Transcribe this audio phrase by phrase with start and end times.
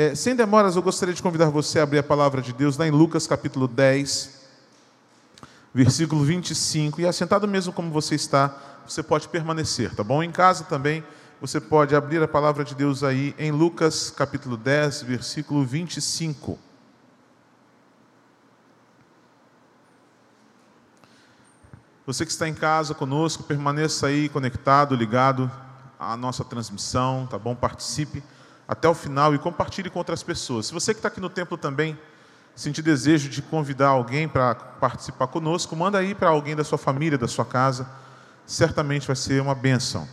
[0.00, 2.86] É, sem demoras, eu gostaria de convidar você a abrir a palavra de Deus lá
[2.86, 4.30] em Lucas capítulo 10,
[5.74, 7.00] versículo 25.
[7.00, 8.56] E assentado mesmo como você está,
[8.86, 10.22] você pode permanecer, tá bom?
[10.22, 11.02] Em casa também,
[11.40, 16.56] você pode abrir a palavra de Deus aí em Lucas capítulo 10, versículo 25.
[22.06, 25.50] Você que está em casa conosco, permaneça aí conectado, ligado
[25.98, 27.56] à nossa transmissão, tá bom?
[27.56, 28.22] Participe
[28.68, 30.66] até o final e compartilhe com outras pessoas.
[30.66, 31.98] Se você que está aqui no templo também
[32.54, 37.16] sentir desejo de convidar alguém para participar conosco, manda aí para alguém da sua família,
[37.16, 37.88] da sua casa.
[38.44, 40.06] Certamente vai ser uma bênção.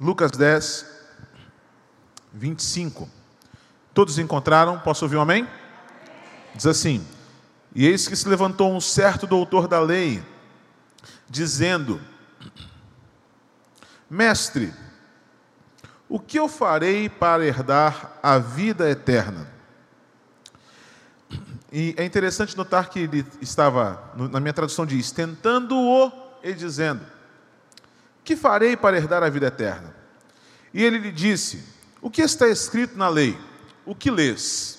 [0.00, 0.86] Lucas 10,
[2.32, 3.08] 25.
[3.94, 4.78] Todos encontraram?
[4.80, 5.46] Posso ouvir um amém?
[6.54, 7.06] Diz assim:
[7.74, 10.22] E eis que se levantou um certo doutor da lei,
[11.28, 12.00] dizendo:
[14.10, 14.72] Mestre,
[16.08, 19.46] o que eu farei para herdar a vida eterna?
[21.70, 26.10] E é interessante notar que ele estava, na minha tradução diz, tentando-o
[26.42, 27.04] e dizendo:
[28.24, 29.94] Que farei para herdar a vida eterna?
[30.72, 31.62] E ele lhe disse:
[32.00, 33.38] O que está escrito na lei?
[33.84, 34.78] O que lês?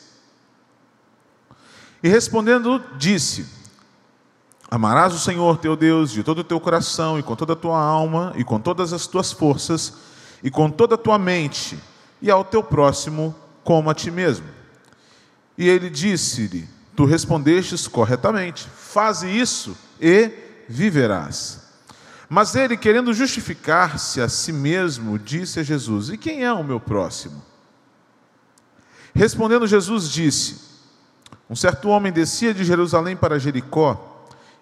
[2.02, 3.59] E respondendo, disse:
[4.72, 7.82] Amarás o Senhor teu Deus de todo o teu coração, e com toda a tua
[7.82, 9.94] alma, e com todas as tuas forças,
[10.44, 11.80] e com toda a tua mente,
[12.22, 14.46] e ao teu próximo como a ti mesmo.
[15.58, 20.32] E ele disse-lhe: Tu respondestes corretamente, faze isso e
[20.68, 21.68] viverás.
[22.30, 26.80] Mas ele, querendo justificar-se a si mesmo, disse a Jesus: E quem é o meu
[26.80, 27.44] próximo?
[29.16, 30.62] Respondendo Jesus, disse:
[31.50, 34.09] Um certo homem descia de Jerusalém para Jericó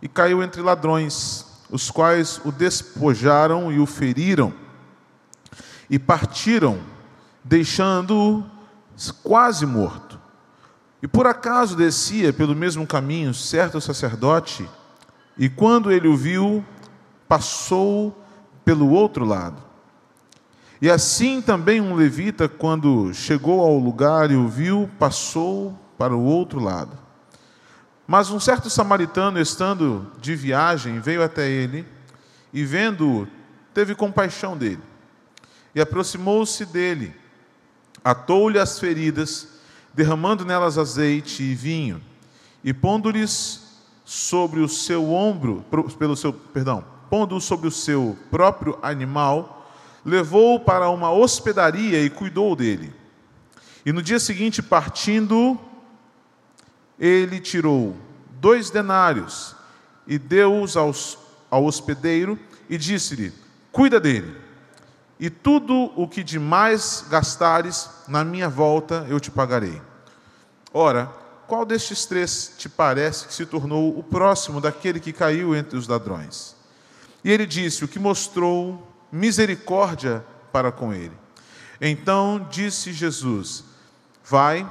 [0.01, 4.53] e caiu entre ladrões, os quais o despojaram e o feriram,
[5.89, 6.79] e partiram,
[7.43, 8.43] deixando-o
[9.23, 10.19] quase morto.
[11.01, 14.67] E por acaso descia pelo mesmo caminho certo sacerdote,
[15.37, 16.65] e quando ele o viu,
[17.27, 18.15] passou
[18.65, 19.61] pelo outro lado.
[20.81, 26.23] E assim também um levita, quando chegou ao lugar e o viu, passou para o
[26.23, 26.97] outro lado.
[28.07, 31.85] Mas um certo samaritano, estando de viagem, veio até ele
[32.53, 33.27] e, vendo-o,
[33.73, 34.79] teve compaixão dele.
[35.75, 37.13] E aproximou-se dele,
[38.01, 39.59] atou-lhe as feridas,
[39.93, 42.01] derramando nelas azeite e vinho,
[42.63, 43.67] e pondo-lhes
[44.05, 45.65] sobre o seu ombro,
[45.99, 49.69] pelo seu, perdão, pondo-o sobre o seu próprio animal,
[50.05, 52.93] levou-o para uma hospedaria e cuidou dele.
[53.85, 55.59] E no dia seguinte, partindo,
[56.99, 57.95] ele tirou
[58.39, 59.55] dois denários
[60.05, 63.33] e deu-os ao hospedeiro e disse-lhe:
[63.71, 64.35] Cuida dele
[65.19, 69.81] e tudo o que demais gastares na minha volta eu te pagarei.
[70.73, 71.11] Ora,
[71.47, 75.87] qual destes três te parece que se tornou o próximo daquele que caiu entre os
[75.87, 76.55] ladrões?
[77.23, 81.13] E ele disse: O que mostrou misericórdia para com ele.
[81.79, 83.63] Então disse Jesus:
[84.23, 84.69] Vai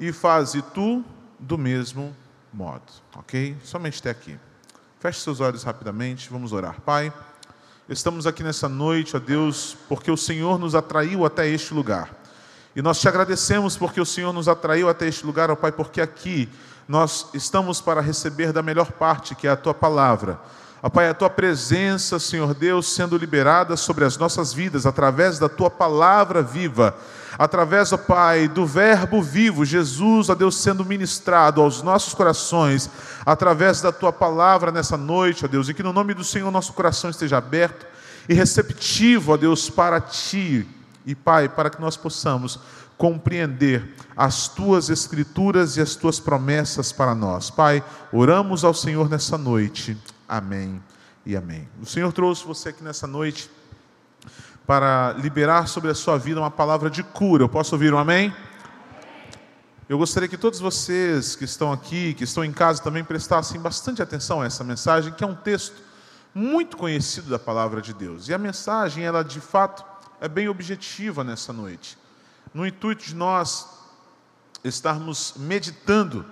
[0.00, 1.04] e faze tu
[1.38, 2.14] do mesmo
[2.52, 2.84] modo.
[3.14, 3.56] Ok?
[3.62, 4.38] Somente até aqui.
[4.98, 6.80] Feche seus olhos rapidamente, vamos orar.
[6.80, 7.12] Pai.
[7.88, 12.10] Estamos aqui nessa noite, ó Deus, porque o Senhor nos atraiu até este lugar.
[12.74, 16.00] E nós te agradecemos porque o Senhor nos atraiu até este lugar, ó Pai, porque
[16.00, 16.48] aqui
[16.88, 20.40] nós estamos para receber da melhor parte, que é a tua palavra.
[20.82, 25.48] Ó Pai, a tua presença, Senhor Deus, sendo liberada sobre as nossas vidas através da
[25.48, 26.96] tua palavra viva
[27.38, 32.90] através, ó Pai, do Verbo vivo, Jesus, ó Deus, sendo ministrado aos nossos corações,
[33.24, 36.72] através da tua palavra nessa noite, ó Deus, e que no nome do Senhor nosso
[36.72, 37.86] coração esteja aberto
[38.28, 40.66] e receptivo, ó Deus, para ti,
[41.04, 42.58] e Pai, para que nós possamos
[42.98, 47.50] compreender as tuas escrituras e as tuas promessas para nós.
[47.50, 49.96] Pai, oramos ao Senhor nessa noite.
[50.26, 50.82] Amém
[51.24, 51.68] e amém.
[51.80, 53.50] O Senhor trouxe você aqui nessa noite
[54.66, 57.44] para liberar sobre a sua vida uma palavra de cura.
[57.44, 58.34] Eu posso ouvir um amém?
[59.88, 64.02] Eu gostaria que todos vocês que estão aqui, que estão em casa também prestassem bastante
[64.02, 65.76] atenção a essa mensagem, que é um texto
[66.34, 68.28] muito conhecido da palavra de Deus.
[68.28, 69.84] E a mensagem, ela de fato
[70.20, 71.96] é bem objetiva nessa noite.
[72.52, 73.68] No intuito de nós
[74.64, 76.26] estarmos meditando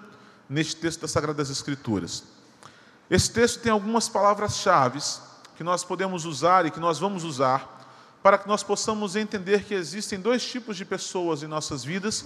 [0.48, 2.24] neste texto das Sagradas Escrituras.
[3.08, 4.98] Esse texto tem algumas palavras-chave
[5.56, 7.73] que nós podemos usar e que nós vamos usar
[8.24, 12.24] para que nós possamos entender que existem dois tipos de pessoas em nossas vidas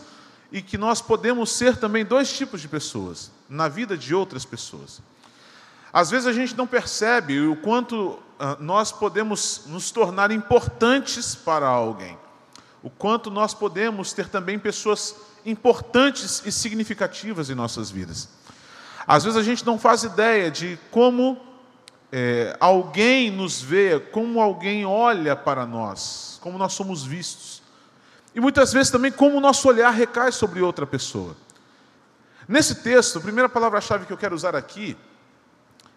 [0.53, 5.03] e que nós podemos ser também dois tipos de pessoas na vida de outras pessoas.
[5.93, 11.67] Às vezes a gente não percebe o quanto ah, nós podemos nos tornar importantes para
[11.67, 12.17] alguém,
[12.81, 18.29] o quanto nós podemos ter também pessoas importantes e significativas em nossas vidas.
[19.05, 21.41] Às vezes a gente não faz ideia de como
[22.11, 27.63] é, alguém nos vê, como alguém olha para nós, como nós somos vistos.
[28.35, 31.37] E muitas vezes também como o nosso olhar recai sobre outra pessoa.
[32.47, 34.97] Nesse texto, a primeira palavra-chave que eu quero usar aqui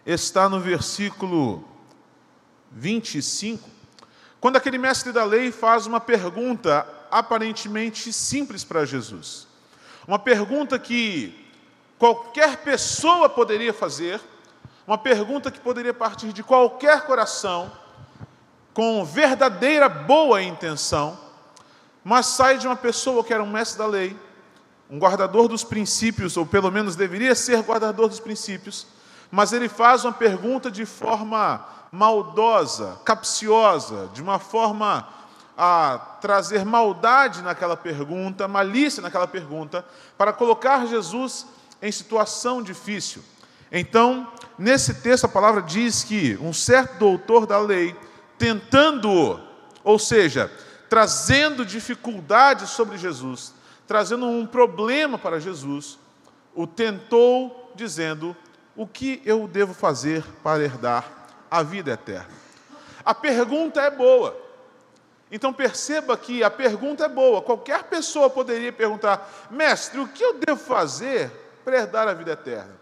[0.05, 1.63] está no versículo
[2.71, 3.69] 25,
[4.39, 9.47] quando aquele mestre da lei faz uma pergunta aparentemente simples para Jesus.
[10.07, 11.47] Uma pergunta que
[11.99, 14.19] qualquer pessoa poderia fazer,
[14.85, 17.71] uma pergunta que poderia partir de qualquer coração,
[18.73, 21.19] com verdadeira boa intenção,
[22.03, 24.17] mas sai de uma pessoa que era um mestre da lei,
[24.89, 28.87] um guardador dos princípios, ou pelo menos deveria ser guardador dos princípios,
[29.29, 35.07] mas ele faz uma pergunta de forma maldosa, capciosa, de uma forma
[35.57, 39.85] a trazer maldade naquela pergunta, malícia naquela pergunta,
[40.17, 41.45] para colocar Jesus
[41.81, 43.23] em situação difícil.
[43.71, 44.27] Então,
[44.61, 47.95] nesse texto, a palavra diz que um certo doutor da lei,
[48.37, 49.39] tentando,
[49.83, 50.51] ou seja,
[50.87, 53.53] trazendo dificuldades sobre Jesus,
[53.87, 55.97] trazendo um problema para Jesus,
[56.53, 58.35] o tentou dizendo:
[58.75, 61.09] O que eu devo fazer para herdar
[61.49, 62.29] a vida eterna?
[63.03, 64.39] A pergunta é boa.
[65.31, 67.41] Então perceba que a pergunta é boa.
[67.41, 71.31] Qualquer pessoa poderia perguntar: Mestre, o que eu devo fazer
[71.63, 72.80] para herdar a vida eterna.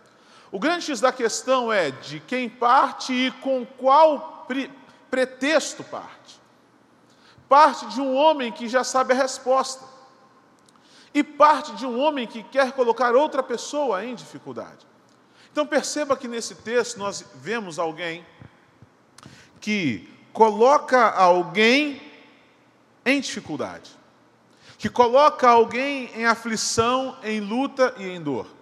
[0.52, 4.72] O grande X da questão é de quem parte e com qual pre
[5.10, 6.40] pretexto parte.
[7.48, 9.84] Parte de um homem que já sabe a resposta,
[11.14, 14.86] e parte de um homem que quer colocar outra pessoa em dificuldade.
[15.52, 18.24] Então perceba que nesse texto nós vemos alguém
[19.60, 22.02] que coloca alguém
[23.04, 23.92] em dificuldade,
[24.78, 28.59] que coloca alguém em aflição, em luta e em dor.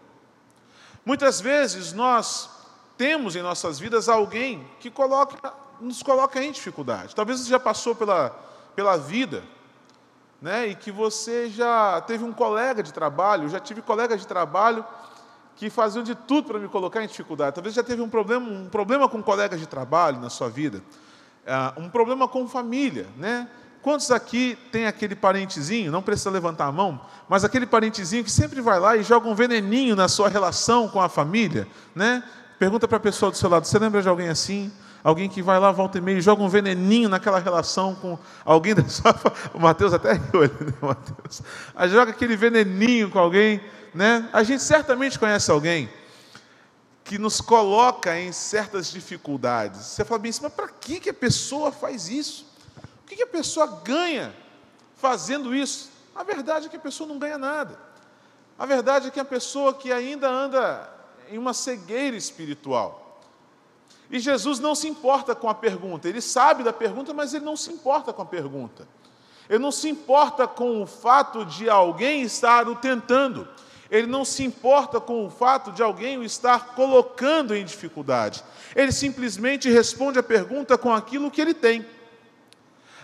[1.08, 2.50] Muitas vezes nós
[2.98, 7.16] temos em nossas vidas alguém que coloca, nos coloca em dificuldade.
[7.16, 8.32] Talvez você já passou pela,
[8.76, 9.42] pela vida,
[10.42, 14.28] né, e que você já teve um colega de trabalho, eu já tive colegas de
[14.28, 14.86] trabalho
[15.56, 17.56] que faziam de tudo para me colocar em dificuldade.
[17.56, 20.84] Talvez já teve um problema, um problema com colegas de trabalho na sua vida,
[21.46, 23.50] uh, um problema com família, né?
[23.88, 27.00] Quantos aqui tem aquele parentezinho, não precisa levantar a mão,
[27.30, 31.00] mas aquele parentezinho que sempre vai lá e joga um veneninho na sua relação com
[31.00, 32.22] a família, né?
[32.60, 34.70] Pergunta para a pessoa do seu lado, você lembra de alguém assim?
[35.02, 38.76] Alguém que vai lá, volta e meia, e joga um veneninho naquela relação com alguém
[38.76, 39.16] da sua
[39.54, 41.42] O Mateus até riu ali, né, Mateus?
[41.90, 43.62] Joga aquele veneninho com alguém,
[43.96, 44.28] né?
[44.34, 45.90] A gente certamente conhece alguém
[47.06, 49.80] que nos coloca em certas dificuldades.
[49.80, 52.47] Você fala bem, mas para que, que a pessoa faz isso?
[53.08, 54.36] O que a pessoa ganha
[54.98, 55.90] fazendo isso?
[56.14, 57.80] A verdade é que a pessoa não ganha nada.
[58.60, 60.90] A verdade é que a pessoa que ainda anda
[61.30, 63.22] em uma cegueira espiritual.
[64.12, 67.56] E Jesus não se importa com a pergunta, ele sabe da pergunta, mas ele não
[67.56, 68.86] se importa com a pergunta.
[69.50, 73.48] Ele não se importa com o fato de alguém estar o tentando.
[73.90, 78.44] Ele não se importa com o fato de alguém o estar colocando em dificuldade.
[78.76, 81.86] Ele simplesmente responde a pergunta com aquilo que ele tem.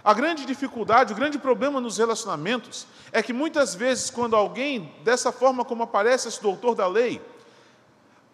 [0.04, 5.32] A grande dificuldade, o grande problema nos relacionamentos é que muitas vezes, quando alguém, dessa
[5.32, 7.22] forma como aparece esse doutor da lei,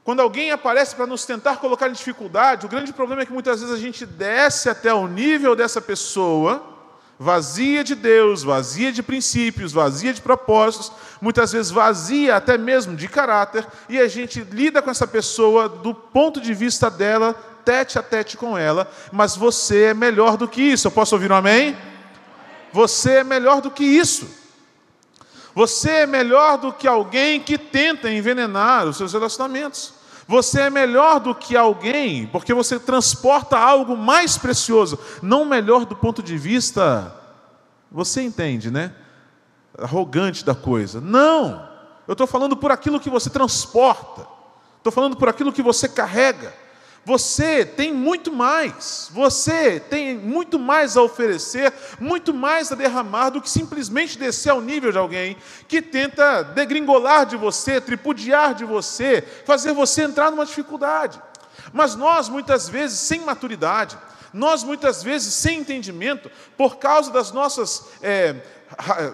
[0.04, 3.62] quando alguém aparece para nos tentar colocar em dificuldade, o grande problema é que muitas
[3.62, 6.64] vezes a gente desce até o nível dessa pessoa,
[7.20, 10.92] vazia de Deus, vazia de princípios, vazia de propósitos,
[11.22, 15.94] muitas vezes vazia até mesmo de caráter, e a gente lida com essa pessoa do
[15.94, 20.62] ponto de vista dela tete a tete com ela, mas você é melhor do que
[20.62, 20.88] isso.
[20.88, 21.78] Eu posso ouvir um amém?
[22.72, 24.28] Você é melhor do que isso.
[25.56, 29.94] Você é melhor do que alguém que tenta envenenar os seus relacionamentos.
[30.28, 35.96] Você é melhor do que alguém, porque você transporta algo mais precioso, não melhor do
[35.96, 37.12] ponto de vista,
[37.92, 38.94] você entende, né?
[39.76, 41.02] Arrogante da coisa.
[41.02, 41.68] Não!
[42.08, 44.28] Eu estou falando por aquilo que você transporta,
[44.78, 46.54] estou falando por aquilo que você carrega.
[47.10, 53.42] Você tem muito mais, você tem muito mais a oferecer, muito mais a derramar do
[53.42, 55.36] que simplesmente descer ao nível de alguém
[55.68, 61.20] que tenta degringolar de você, tripudiar de você, fazer você entrar numa dificuldade.
[61.74, 63.98] Mas nós, muitas vezes, sem maturidade,
[64.32, 68.36] nós, muitas vezes, sem entendimento, por causa das nossas é,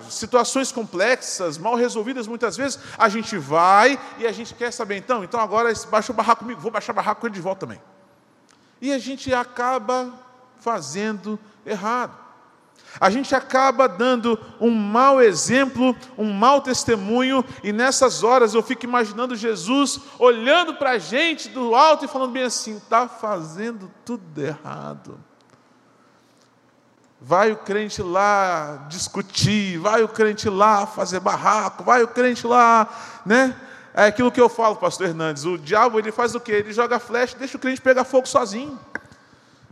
[0.09, 5.23] situações complexas, mal resolvidas, muitas vezes, a gente vai e a gente quer saber, então,
[5.23, 7.81] então agora baixa o barraco comigo, vou baixar o barraco com ele de volta também.
[8.81, 10.13] E a gente acaba
[10.59, 12.25] fazendo errado.
[12.99, 18.85] A gente acaba dando um mau exemplo, um mau testemunho, e nessas horas eu fico
[18.85, 24.41] imaginando Jesus olhando para a gente do alto e falando bem assim: está fazendo tudo
[24.41, 25.19] errado.
[27.27, 32.87] Vai o crente lá discutir, vai o crente lá fazer barraco, vai o crente lá,
[33.25, 33.59] né?
[33.95, 36.51] É aquilo que eu falo, pastor Hernandes, o diabo ele faz o quê?
[36.51, 38.79] Ele joga flecha, deixa o crente pegar fogo sozinho.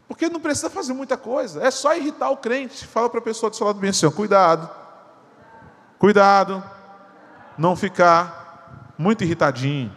[0.07, 2.87] Porque não precisa fazer muita coisa, é só irritar o crente.
[2.87, 4.67] Fala para a pessoa do seu lado bem assim: cuidado,
[5.99, 6.63] cuidado,
[7.55, 9.95] não ficar muito irritadinho.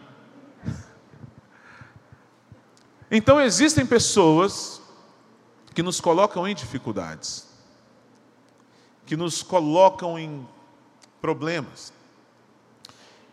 [3.11, 4.83] Então existem pessoas
[5.73, 7.46] que nos colocam em dificuldades,
[9.07, 10.47] que nos colocam em
[11.21, 11.93] problemas,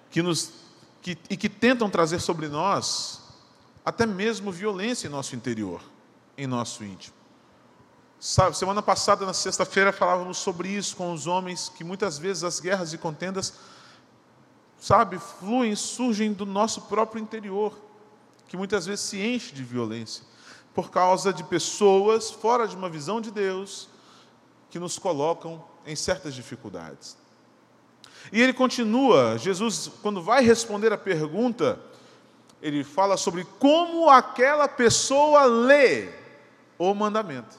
[0.09, 0.53] que nos,
[1.01, 3.21] que, e que tentam trazer sobre nós
[3.83, 5.81] até mesmo violência em nosso interior
[6.37, 7.15] em nosso íntimo.
[8.19, 12.59] Sabe, semana passada, na sexta-feira, falávamos sobre isso com os homens, que muitas vezes as
[12.59, 13.53] guerras e contendas,
[14.79, 17.77] sabe, fluem, surgem do nosso próprio interior,
[18.47, 20.23] que muitas vezes se enche de violência,
[20.73, 23.89] por causa de pessoas fora de uma visão de Deus,
[24.73, 27.15] que nos colocam em certas dificuldades.
[28.31, 31.79] E ele continua, Jesus, quando vai responder a pergunta,
[32.59, 36.09] ele fala sobre como aquela pessoa lê
[36.79, 37.55] o mandamento.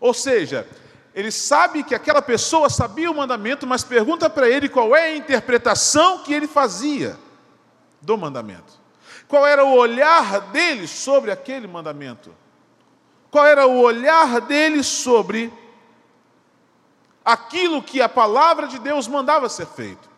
[0.00, 0.68] Ou seja,
[1.14, 5.16] ele sabe que aquela pessoa sabia o mandamento, mas pergunta para ele qual é a
[5.16, 7.16] interpretação que ele fazia
[8.02, 8.80] do mandamento.
[9.28, 12.34] Qual era o olhar dele sobre aquele mandamento?
[13.30, 15.52] Qual era o olhar dele sobre
[17.26, 20.08] aquilo que a palavra de Deus mandava ser feito?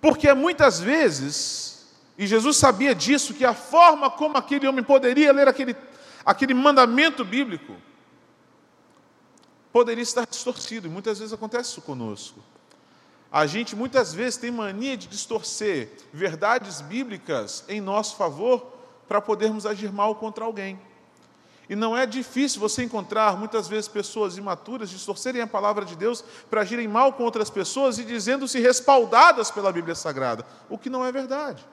[0.00, 5.46] Porque muitas vezes, e Jesus sabia disso, que a forma como aquele homem poderia ler
[5.48, 5.76] aquele
[6.24, 7.76] aquele mandamento bíblico
[9.72, 12.40] poderia estar distorcido, e muitas vezes acontece isso conosco.
[13.30, 18.70] A gente muitas vezes tem mania de distorcer verdades bíblicas em nosso favor
[19.08, 20.78] para podermos agir mal contra alguém.
[21.68, 26.24] E não é difícil você encontrar muitas vezes pessoas imaturas distorcerem a palavra de Deus
[26.50, 31.04] para agirem mal com outras pessoas e dizendo-se respaldadas pela Bíblia Sagrada, o que não
[31.04, 31.64] é verdade.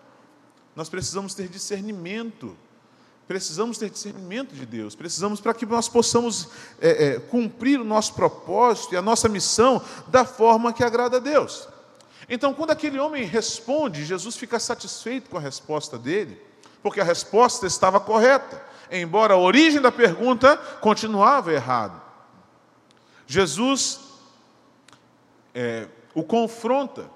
[0.76, 2.56] Nós precisamos ter discernimento
[3.30, 6.48] Precisamos ter discernimento de Deus, precisamos para que nós possamos
[6.82, 11.20] é, é, cumprir o nosso propósito e a nossa missão da forma que agrada a
[11.20, 11.70] Deus.
[12.28, 16.42] Então, quando aquele homem responde, Jesus fica satisfeito com a resposta dele,
[16.82, 18.60] porque a resposta estava correta,
[18.92, 22.02] embora a origem da pergunta continuava errada.
[23.28, 24.00] Jesus
[25.54, 27.10] é, o confronta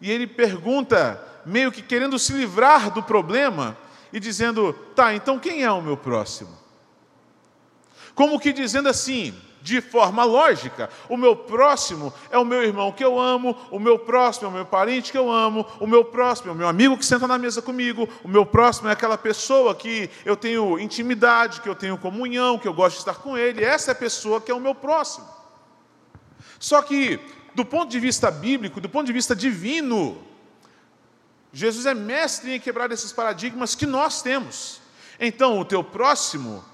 [0.00, 3.76] e ele pergunta, meio que querendo se livrar do problema,
[4.12, 6.50] e dizendo: tá, então quem é o meu próximo?
[8.14, 13.04] Como que dizendo assim, de forma lógica, o meu próximo é o meu irmão que
[13.04, 16.50] eu amo, o meu próximo é o meu parente que eu amo, o meu próximo
[16.50, 19.74] é o meu amigo que senta na mesa comigo, o meu próximo é aquela pessoa
[19.74, 23.64] que eu tenho intimidade, que eu tenho comunhão, que eu gosto de estar com ele,
[23.64, 25.26] essa é a pessoa que é o meu próximo.
[26.58, 27.20] Só que,
[27.54, 30.18] do ponto de vista bíblico, do ponto de vista divino,
[31.52, 34.80] Jesus é mestre em quebrar esses paradigmas que nós temos.
[35.20, 36.64] Então, o teu próximo,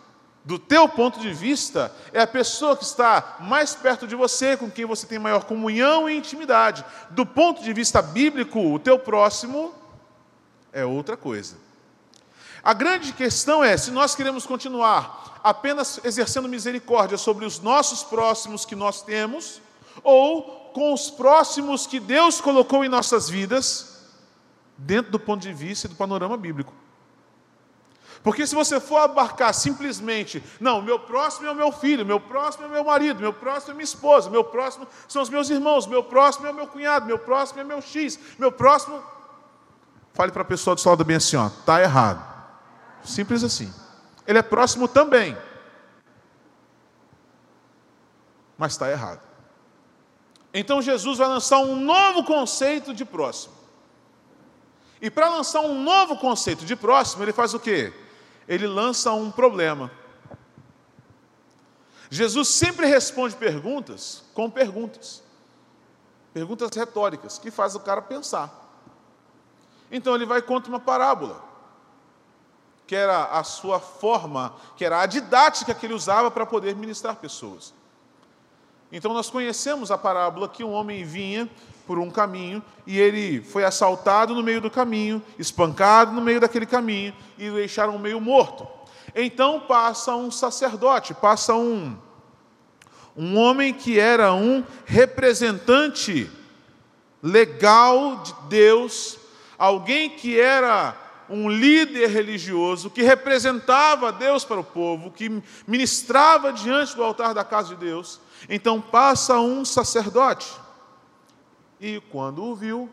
[0.49, 4.71] do teu ponto de vista, é a pessoa que está mais perto de você, com
[4.71, 6.83] quem você tem maior comunhão e intimidade.
[7.11, 9.75] Do ponto de vista bíblico, o teu próximo
[10.73, 11.59] é outra coisa.
[12.65, 18.65] A grande questão é se nós queremos continuar apenas exercendo misericórdia sobre os nossos próximos
[18.65, 19.61] que nós temos,
[20.03, 23.99] ou com os próximos que Deus colocou em nossas vidas
[24.79, 26.73] dentro do ponto de vista e do panorama bíblico.
[28.23, 32.67] Porque se você for abarcar simplesmente, não, meu próximo é o meu filho, meu próximo
[32.67, 36.03] é meu marido, meu próximo é minha esposa, meu próximo são os meus irmãos, meu
[36.03, 39.03] próximo é o meu cunhado, meu próximo é meu X, meu próximo.
[40.13, 42.27] Fale para a pessoa do seu lado bem assim, ó, tá errado.
[43.05, 43.73] Simples assim.
[44.27, 45.37] Ele é próximo também.
[48.59, 49.21] Mas está errado.
[50.53, 53.55] Então Jesus vai lançar um novo conceito de próximo.
[55.01, 57.93] E para lançar um novo conceito de próximo, ele faz o quê?
[58.49, 59.91] Ele lança um problema.
[62.11, 65.23] Jesus sempre responde perguntas com perguntas.
[66.33, 68.67] Perguntas retóricas, que faz o cara pensar.
[69.91, 71.43] Então ele vai contra uma parábola,
[72.87, 77.17] que era a sua forma, que era a didática que ele usava para poder ministrar
[77.17, 77.75] pessoas.
[78.91, 81.51] Então nós conhecemos a parábola que um homem vinha
[81.89, 86.67] por um caminho e ele foi assaltado no meio do caminho, espancado no meio daquele
[86.67, 88.69] caminho e o deixaram meio morto.
[89.17, 91.97] Então passa um sacerdote, passa um
[93.17, 96.31] um homem que era um representante
[97.21, 99.19] legal de Deus,
[99.59, 100.95] alguém que era
[101.29, 107.43] um líder religioso, que representava Deus para o povo, que ministrava diante do altar da
[107.43, 108.21] casa de Deus.
[108.49, 110.49] Então passa um sacerdote.
[111.81, 112.91] E quando o viu,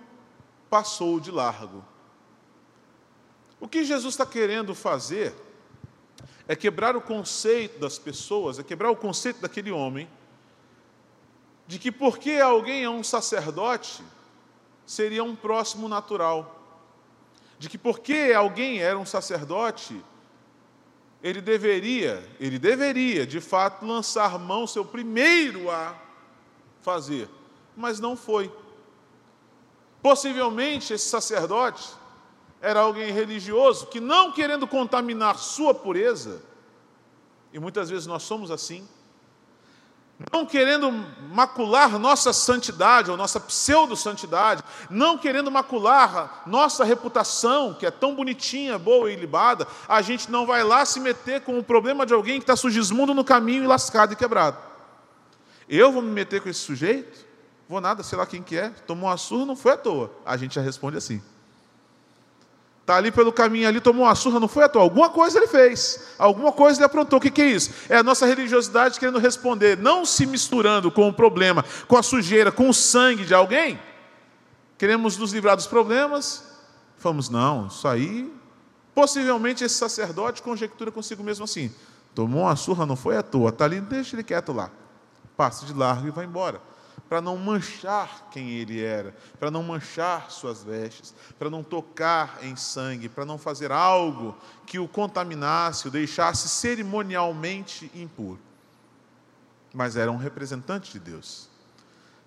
[0.70, 1.84] passou de largo.
[3.60, 5.34] O que Jesus está querendo fazer
[6.48, 10.08] é quebrar o conceito das pessoas, é quebrar o conceito daquele homem,
[11.68, 14.04] de que porque alguém é um sacerdote,
[14.86, 16.52] seria um próximo natural.
[17.58, 20.00] De que porque alguém era um sacerdote,
[21.24, 25.96] ele deveria, ele deveria, de fato, lançar mão seu primeiro a
[26.82, 27.28] fazer,
[27.76, 28.52] mas não foi.
[30.06, 31.84] Possivelmente esse sacerdote
[32.62, 36.44] era alguém religioso que, não querendo contaminar sua pureza,
[37.52, 38.88] e muitas vezes nós somos assim,
[40.32, 40.92] não querendo
[41.34, 48.78] macular nossa santidade ou nossa pseudo-santidade, não querendo macular nossa reputação, que é tão bonitinha,
[48.78, 52.38] boa e libada, a gente não vai lá se meter com o problema de alguém
[52.38, 54.60] que está sugismundo no caminho e lascado e quebrado.
[55.68, 57.25] Eu vou me meter com esse sujeito?
[57.68, 60.12] Vou nada, sei lá quem que é, tomou uma surra, não foi à toa.
[60.24, 61.22] A gente já responde assim.
[62.82, 64.84] Está ali pelo caminho ali, tomou uma surra, não foi à toa.
[64.84, 67.18] Alguma coisa ele fez, alguma coisa ele aprontou.
[67.18, 67.72] O que, que é isso?
[67.90, 72.52] É a nossa religiosidade querendo responder, não se misturando com o problema, com a sujeira,
[72.52, 73.80] com o sangue de alguém.
[74.78, 76.44] Queremos nos livrar dos problemas.
[77.00, 78.32] Vamos, não, isso aí.
[78.94, 81.74] Possivelmente esse sacerdote conjectura consigo mesmo assim:
[82.14, 84.70] tomou uma surra, não foi à toa, está ali, deixa ele quieto lá.
[85.36, 86.62] Passa de largo e vai embora
[87.08, 92.56] para não manchar quem ele era, para não manchar suas vestes, para não tocar em
[92.56, 94.36] sangue, para não fazer algo
[94.66, 98.40] que o contaminasse, o deixasse cerimonialmente impuro.
[99.74, 101.48] Mas era um representante de Deus.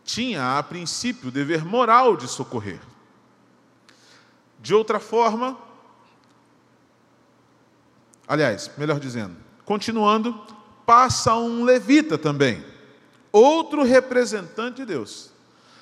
[0.05, 2.81] Tinha, a princípio, o dever moral de socorrer.
[4.61, 5.59] De outra forma,
[8.27, 10.35] aliás, melhor dizendo, continuando,
[10.87, 12.78] passa um levita também
[13.33, 15.31] outro representante de Deus,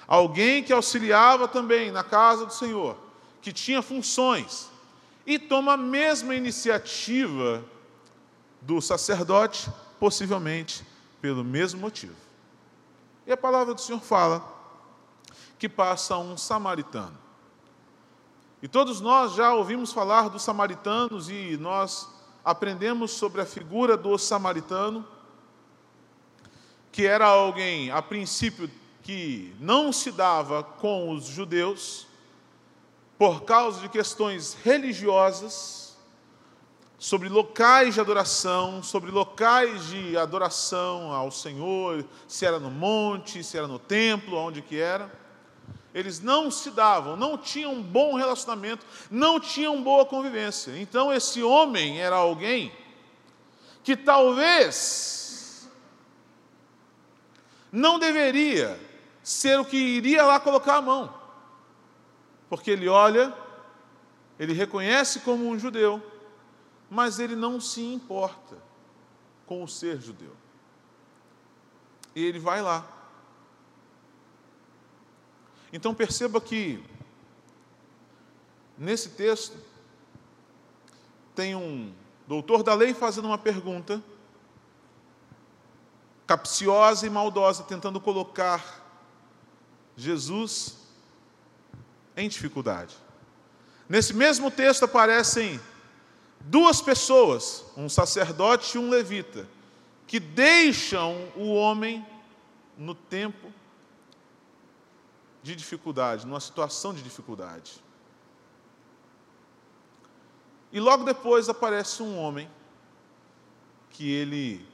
[0.06, 2.96] alguém que auxiliava também na casa do Senhor,
[3.40, 4.68] que tinha funções,
[5.26, 7.64] e toma a mesma iniciativa
[8.60, 10.86] do sacerdote, possivelmente
[11.20, 12.14] pelo mesmo motivo.
[13.26, 14.54] E a palavra do Senhor fala
[15.58, 17.18] que passa um samaritano.
[18.62, 22.08] E todos nós já ouvimos falar dos samaritanos e nós
[22.44, 25.06] aprendemos sobre a figura do samaritano
[26.96, 28.70] que era alguém, a princípio,
[29.02, 32.06] que não se dava com os judeus,
[33.18, 35.94] por causa de questões religiosas,
[36.98, 43.58] sobre locais de adoração, sobre locais de adoração ao Senhor, se era no monte, se
[43.58, 45.12] era no templo, onde que era.
[45.92, 50.72] Eles não se davam, não tinham um bom relacionamento, não tinham boa convivência.
[50.80, 52.72] Então esse homem era alguém
[53.84, 55.25] que talvez
[57.76, 58.80] não deveria
[59.22, 61.14] ser o que iria lá colocar a mão,
[62.48, 63.36] porque ele olha,
[64.38, 66.02] ele reconhece como um judeu,
[66.88, 68.56] mas ele não se importa
[69.44, 70.34] com o ser judeu.
[72.14, 72.82] E ele vai lá.
[75.70, 76.82] Então perceba que
[78.78, 79.58] nesse texto
[81.34, 81.92] tem um
[82.26, 84.02] doutor da lei fazendo uma pergunta
[86.26, 88.84] capciosa e maldosa, tentando colocar
[89.96, 90.76] Jesus
[92.16, 92.96] em dificuldade.
[93.88, 95.60] Nesse mesmo texto aparecem
[96.40, 99.48] duas pessoas, um sacerdote e um levita,
[100.06, 102.04] que deixam o homem
[102.76, 103.52] no tempo
[105.42, 107.82] de dificuldade, numa situação de dificuldade.
[110.72, 112.50] E logo depois aparece um homem
[113.90, 114.66] que ele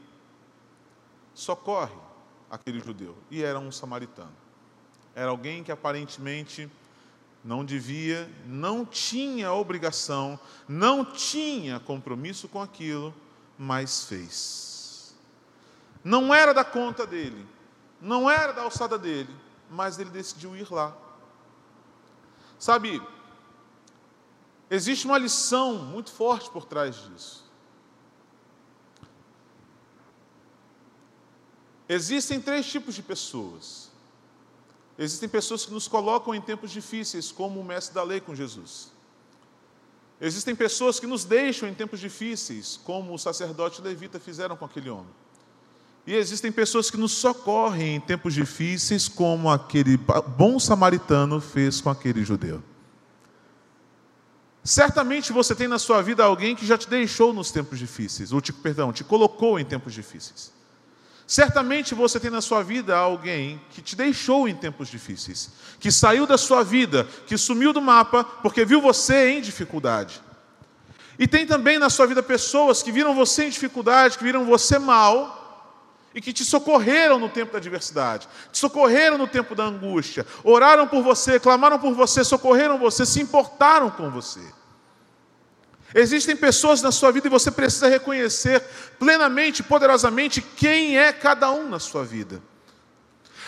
[1.42, 1.96] socorre
[2.50, 3.16] aquele judeu.
[3.30, 4.32] E era um samaritano.
[5.14, 6.70] Era alguém que aparentemente
[7.44, 13.12] não devia, não tinha obrigação, não tinha compromisso com aquilo,
[13.58, 15.14] mas fez.
[16.04, 17.46] Não era da conta dele,
[18.00, 19.34] não era da alçada dele,
[19.70, 20.96] mas ele decidiu ir lá.
[22.58, 23.02] Sabe,
[24.70, 27.51] existe uma lição muito forte por trás disso.
[31.88, 33.90] Existem três tipos de pessoas.
[34.98, 38.92] Existem pessoas que nos colocam em tempos difíceis, como o mestre da lei com Jesus.
[40.20, 44.88] Existem pessoas que nos deixam em tempos difíceis, como o sacerdote levita fizeram com aquele
[44.88, 45.12] homem.
[46.06, 49.96] E existem pessoas que nos socorrem em tempos difíceis, como aquele
[50.36, 52.62] bom samaritano fez com aquele judeu.
[54.64, 58.40] Certamente você tem na sua vida alguém que já te deixou nos tempos difíceis, ou
[58.40, 60.52] te, perdão, te colocou em tempos difíceis.
[61.32, 65.48] Certamente você tem na sua vida alguém que te deixou em tempos difíceis,
[65.80, 70.20] que saiu da sua vida, que sumiu do mapa porque viu você em dificuldade.
[71.18, 74.78] E tem também na sua vida pessoas que viram você em dificuldade, que viram você
[74.78, 75.80] mal
[76.14, 80.86] e que te socorreram no tempo da adversidade, te socorreram no tempo da angústia, oraram
[80.86, 84.42] por você, clamaram por você, socorreram você, se importaram com você.
[85.94, 88.60] Existem pessoas na sua vida e você precisa reconhecer
[88.98, 92.42] plenamente, poderosamente, quem é cada um na sua vida.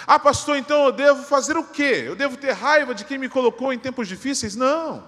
[0.07, 2.05] Ah, pastor, então eu devo fazer o quê?
[2.07, 4.55] Eu devo ter raiva de quem me colocou em tempos difíceis?
[4.55, 5.03] Não.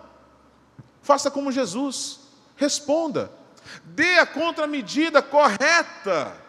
[1.03, 2.21] Faça como Jesus.
[2.57, 3.31] Responda.
[3.85, 6.46] Dê a contramedida correta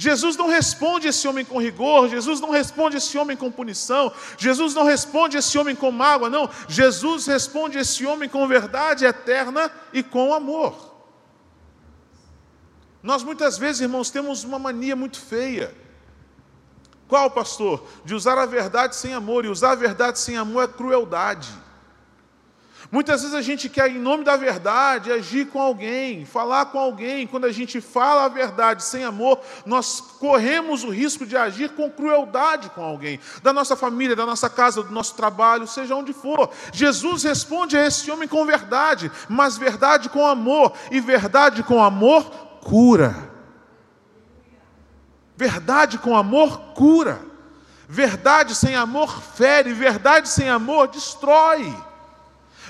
[0.00, 4.72] Jesus não responde esse homem com rigor, Jesus não responde esse homem com punição, Jesus
[4.72, 6.48] não responde esse homem com mágoa, não.
[6.68, 10.94] Jesus responde esse homem com verdade eterna e com amor.
[13.02, 15.74] Nós muitas vezes, irmãos, temos uma mania muito feia.
[17.08, 17.84] Qual, pastor?
[18.04, 21.48] De usar a verdade sem amor, e usar a verdade sem amor é crueldade.
[22.90, 27.26] Muitas vezes a gente quer, em nome da verdade, agir com alguém, falar com alguém.
[27.26, 31.90] Quando a gente fala a verdade sem amor, nós corremos o risco de agir com
[31.90, 36.50] crueldade com alguém, da nossa família, da nossa casa, do nosso trabalho, seja onde for.
[36.72, 42.24] Jesus responde a esse homem com verdade, mas verdade com amor, e verdade com amor
[42.62, 43.28] cura.
[45.36, 47.20] Verdade com amor cura.
[47.86, 51.87] Verdade sem amor fere, verdade sem amor destrói.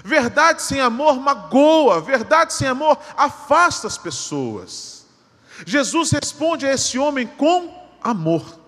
[0.05, 5.07] Verdade sem amor magoa, verdade sem amor afasta as pessoas.
[5.67, 8.59] Jesus responde a esse homem com amor.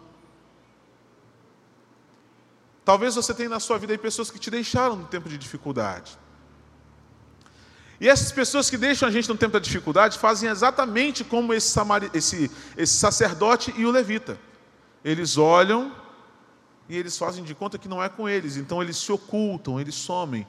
[2.85, 6.19] Talvez você tenha na sua vida pessoas que te deixaram no tempo de dificuldade.
[8.01, 11.79] E essas pessoas que deixam a gente no tempo da dificuldade fazem exatamente como esse,
[12.15, 14.39] esse, esse sacerdote e o levita.
[15.05, 15.95] Eles olham
[16.89, 19.95] e eles fazem de conta que não é com eles, então eles se ocultam, eles
[19.95, 20.47] somem,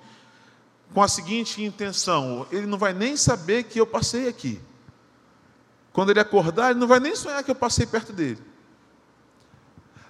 [0.94, 4.62] com a seguinte intenção: ele não vai nem saber que eu passei aqui.
[5.94, 8.42] Quando ele acordar, ele não vai nem sonhar que eu passei perto dele.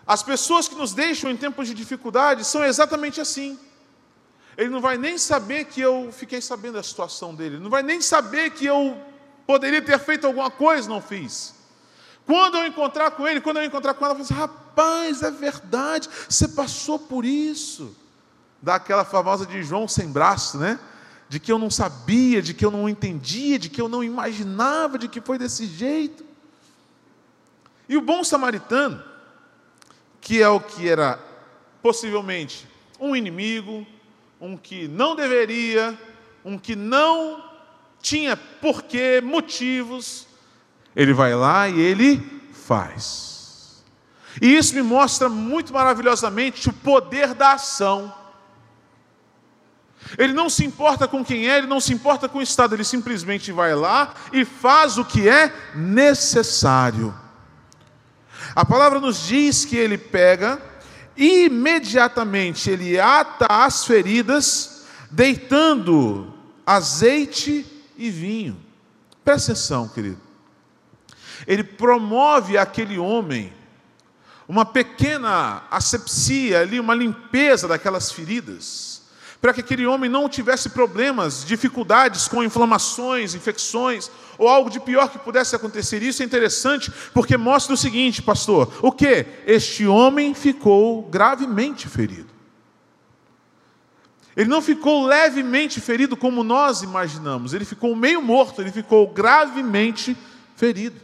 [0.06, 3.58] As pessoas que nos deixam em tempos de dificuldade são exatamente assim.
[4.58, 8.02] Ele não vai nem saber que eu fiquei sabendo da situação dele, não vai nem
[8.02, 9.00] saber que eu
[9.48, 11.56] poderia ter feito alguma coisa, não fiz.
[12.26, 15.32] Quando eu encontrar com ele, quando eu encontrar com ela, eu vou dizer: rapaz, é
[15.32, 17.96] verdade, você passou por isso
[18.62, 20.80] daquela famosa de João sem braço, né?
[21.28, 24.98] De que eu não sabia, de que eu não entendia, de que eu não imaginava,
[24.98, 26.26] de que foi desse jeito.
[27.88, 29.02] E o bom samaritano,
[30.20, 31.20] que é o que era
[31.82, 32.68] possivelmente
[33.00, 33.86] um inimigo,
[34.40, 35.98] um que não deveria,
[36.44, 37.44] um que não
[38.02, 40.28] tinha porquê, motivos,
[40.96, 43.84] ele vai lá e ele faz.
[44.42, 48.14] E isso me mostra muito maravilhosamente o poder da ação.
[50.18, 52.84] Ele não se importa com quem é, ele não se importa com o estado, ele
[52.84, 57.14] simplesmente vai lá e faz o que é necessário.
[58.56, 60.62] A palavra nos diz que ele pega,
[61.16, 66.34] imediatamente ele ata as feridas, deitando
[66.66, 67.66] azeite
[67.98, 68.58] e vinho.
[69.24, 70.20] Presta atenção, querido.
[71.48, 73.54] Ele promove aquele homem
[74.48, 79.01] uma pequena asepsia ali, uma limpeza daquelas feridas
[79.42, 85.10] para que aquele homem não tivesse problemas, dificuldades com inflamações, infecções ou algo de pior
[85.10, 86.04] que pudesse acontecer.
[86.04, 89.26] Isso é interessante porque mostra o seguinte, pastor: o que?
[89.48, 92.30] Este homem ficou gravemente ferido.
[94.38, 100.16] Ele não ficou levemente ferido como nós imaginamos, ele ficou meio morto, ele ficou gravemente
[100.56, 101.02] ferido.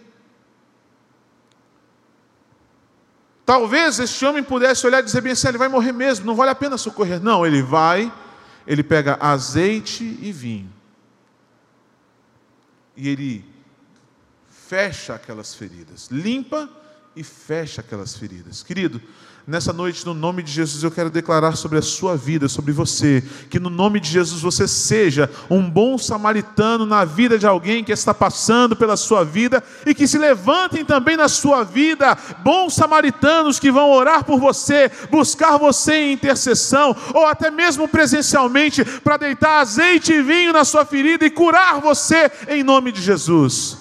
[3.43, 6.51] Talvez este homem pudesse olhar e dizer bem assim: ele vai morrer mesmo, não vale
[6.51, 7.19] a pena socorrer.
[7.19, 8.13] Não, ele vai
[8.67, 10.71] ele pega azeite e vinho.
[12.95, 13.45] E ele
[14.49, 16.69] fecha aquelas feridas, limpa
[17.15, 18.61] e fecha aquelas feridas.
[18.61, 19.01] Querido,
[19.49, 23.23] Nessa noite, no nome de Jesus, eu quero declarar sobre a sua vida, sobre você,
[23.49, 27.93] que no nome de Jesus você seja um bom samaritano na vida de alguém que
[27.93, 33.57] está passando pela sua vida e que se levantem também na sua vida bons samaritanos
[33.57, 39.61] que vão orar por você, buscar você em intercessão ou até mesmo presencialmente para deitar
[39.61, 43.77] azeite e vinho na sua ferida e curar você em nome de Jesus.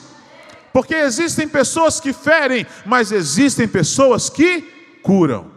[0.72, 5.55] Porque existem pessoas que ferem, mas existem pessoas que curam.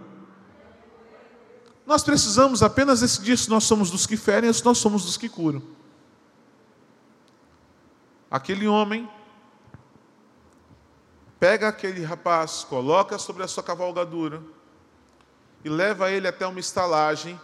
[1.89, 5.17] Nós precisamos apenas decidir se nós somos dos que ferem ou se nós somos dos
[5.17, 5.59] que curam.
[8.29, 9.09] Aquele homem
[11.39, 14.39] pega aquele rapaz, coloca sobre a sua cavalgadura
[15.65, 17.41] e leva ele até uma estalagem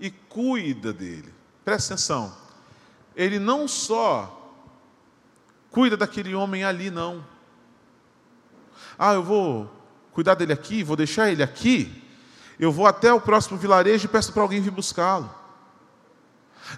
[0.00, 1.30] e cuida dele.
[1.62, 2.34] Presta atenção.
[3.14, 4.56] Ele não só
[5.70, 7.22] cuida daquele homem ali, não.
[8.98, 9.70] Ah, eu vou
[10.12, 12.01] cuidar dele aqui, vou deixar ele aqui
[12.62, 15.28] eu vou até o próximo vilarejo e peço para alguém vir buscá-lo.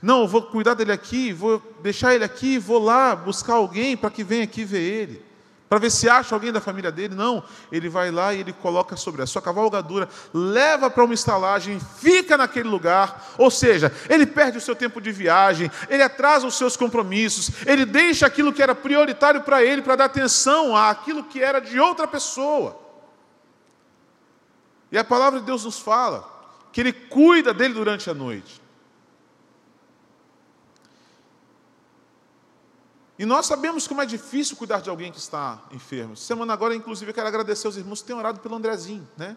[0.00, 4.08] Não, eu vou cuidar dele aqui, vou deixar ele aqui, vou lá buscar alguém para
[4.08, 5.22] que venha aqui ver ele,
[5.68, 7.14] para ver se acha alguém da família dele.
[7.14, 11.78] Não, ele vai lá e ele coloca sobre a sua cavalgadura, leva para uma estalagem,
[11.98, 13.34] fica naquele lugar.
[13.36, 17.84] Ou seja, ele perde o seu tempo de viagem, ele atrasa os seus compromissos, ele
[17.84, 22.08] deixa aquilo que era prioritário para ele para dar atenção àquilo que era de outra
[22.08, 22.83] pessoa.
[24.94, 26.24] E a palavra de Deus nos fala
[26.70, 28.62] que Ele cuida dele durante a noite.
[33.18, 36.16] E nós sabemos como é difícil cuidar de alguém que está enfermo.
[36.16, 39.04] Semana agora, inclusive, eu quero agradecer aos irmãos que têm orado pelo Andrezinho.
[39.16, 39.37] Né?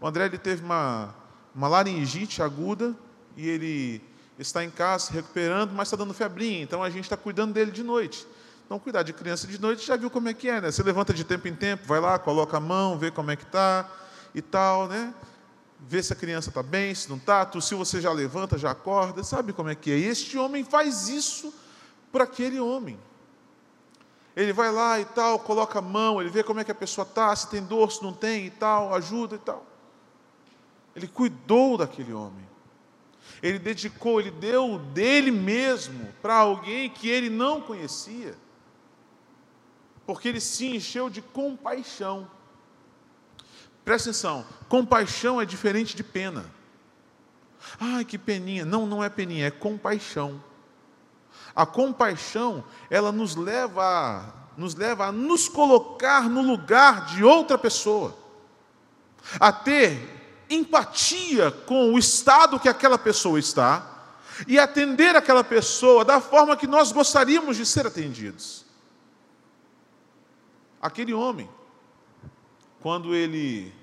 [0.00, 1.14] O André ele teve uma,
[1.54, 2.92] uma laringite aguda
[3.36, 4.02] e ele
[4.36, 6.62] está em casa se recuperando, mas está dando febrinha.
[6.62, 8.26] Então a gente está cuidando dele de noite.
[8.64, 10.72] Então, cuidar de criança de noite já viu como é que é, né?
[10.72, 13.44] Você levanta de tempo em tempo, vai lá, coloca a mão, vê como é que
[13.44, 13.88] está
[14.36, 15.14] e tal, né?
[15.80, 19.24] Vê se a criança está bem, se não está, se você já levanta, já acorda,
[19.24, 19.96] sabe como é que é?
[19.96, 21.52] E este homem faz isso
[22.12, 22.98] para aquele homem.
[24.36, 27.06] Ele vai lá e tal, coloca a mão, ele vê como é que a pessoa
[27.06, 29.64] está, se tem dor, se não tem e tal, ajuda e tal.
[30.94, 32.46] Ele cuidou daquele homem.
[33.42, 38.34] Ele dedicou, ele deu dele mesmo para alguém que ele não conhecia.
[40.06, 42.35] Porque ele se encheu de compaixão.
[43.86, 46.44] Presta atenção, compaixão é diferente de pena.
[47.78, 48.64] Ai, que peninha.
[48.64, 50.42] Não, não é peninha, é compaixão.
[51.54, 54.24] A compaixão, ela nos leva a,
[54.56, 58.18] nos leva a nos colocar no lugar de outra pessoa.
[59.38, 64.18] A ter empatia com o estado que aquela pessoa está
[64.48, 68.66] e atender aquela pessoa da forma que nós gostaríamos de ser atendidos.
[70.82, 71.48] Aquele homem
[72.86, 73.74] quando ele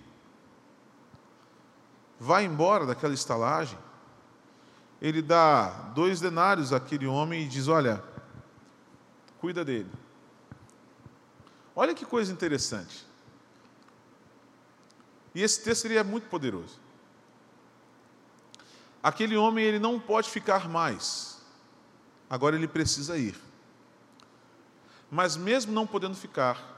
[2.18, 3.78] vai embora daquela estalagem,
[5.02, 8.02] ele dá dois denários àquele homem e diz: Olha,
[9.42, 9.92] cuida dele.
[11.76, 13.06] Olha que coisa interessante.
[15.36, 16.80] E esse texto seria é muito poderoso.
[19.04, 21.42] Aquele homem ele não pode ficar mais.
[22.30, 23.36] Agora ele precisa ir.
[25.12, 26.73] Mas mesmo não podendo ficar,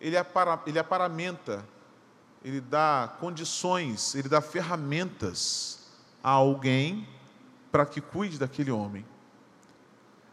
[0.00, 1.64] ele, apara, ele aparamenta,
[2.44, 5.88] ele dá condições, ele dá ferramentas
[6.22, 7.06] a alguém
[7.70, 9.04] para que cuide daquele homem.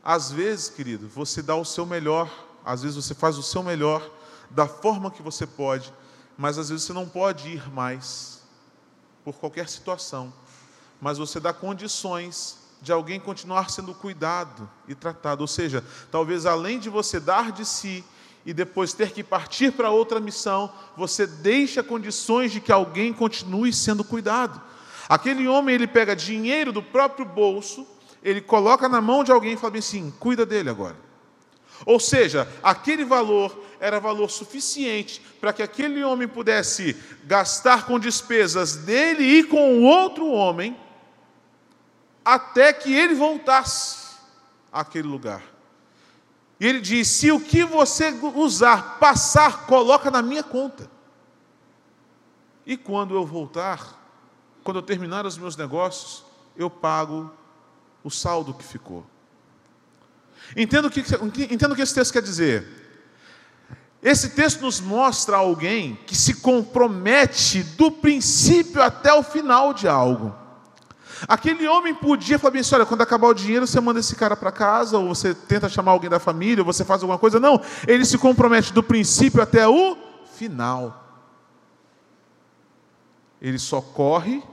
[0.03, 2.29] Às vezes, querido, você dá o seu melhor,
[2.63, 4.07] às vezes você faz o seu melhor
[4.51, 5.91] da forma que você pode,
[6.37, 8.43] mas às vezes você não pode ir mais
[9.23, 10.31] por qualquer situação,
[11.01, 15.41] mas você dá condições de alguém continuar sendo cuidado e tratado.
[15.41, 18.05] Ou seja, talvez além de você dar de si,
[18.45, 23.73] e depois ter que partir para outra missão, você deixa condições de que alguém continue
[23.73, 24.61] sendo cuidado.
[25.09, 27.87] Aquele homem, ele pega dinheiro do próprio bolso,
[28.23, 30.95] ele coloca na mão de alguém e fala assim: cuida dele agora.
[31.85, 38.77] Ou seja, aquele valor era valor suficiente para que aquele homem pudesse gastar com despesas
[38.77, 40.77] dele e com outro homem,
[42.23, 44.15] até que ele voltasse
[44.71, 45.54] àquele lugar.
[46.59, 50.89] E ele diz: se o que você usar passar, coloca na minha conta.
[52.65, 54.01] E quando eu voltar,
[54.63, 56.23] quando eu terminar os meus negócios,
[56.55, 57.31] eu pago
[58.03, 59.05] o saldo que ficou.
[60.55, 61.01] Entendo o que,
[61.51, 62.83] entendo o que esse texto quer dizer.
[64.01, 70.44] Esse texto nos mostra alguém que se compromete do princípio até o final de algo.
[71.27, 74.51] Aquele homem podia falar assim: olha, quando acabar o dinheiro, você manda esse cara para
[74.51, 77.39] casa, ou você tenta chamar alguém da família, ou você faz alguma coisa.
[77.39, 79.97] Não, ele se compromete do princípio até o
[80.37, 81.03] final.
[83.41, 84.43] Ele socorre,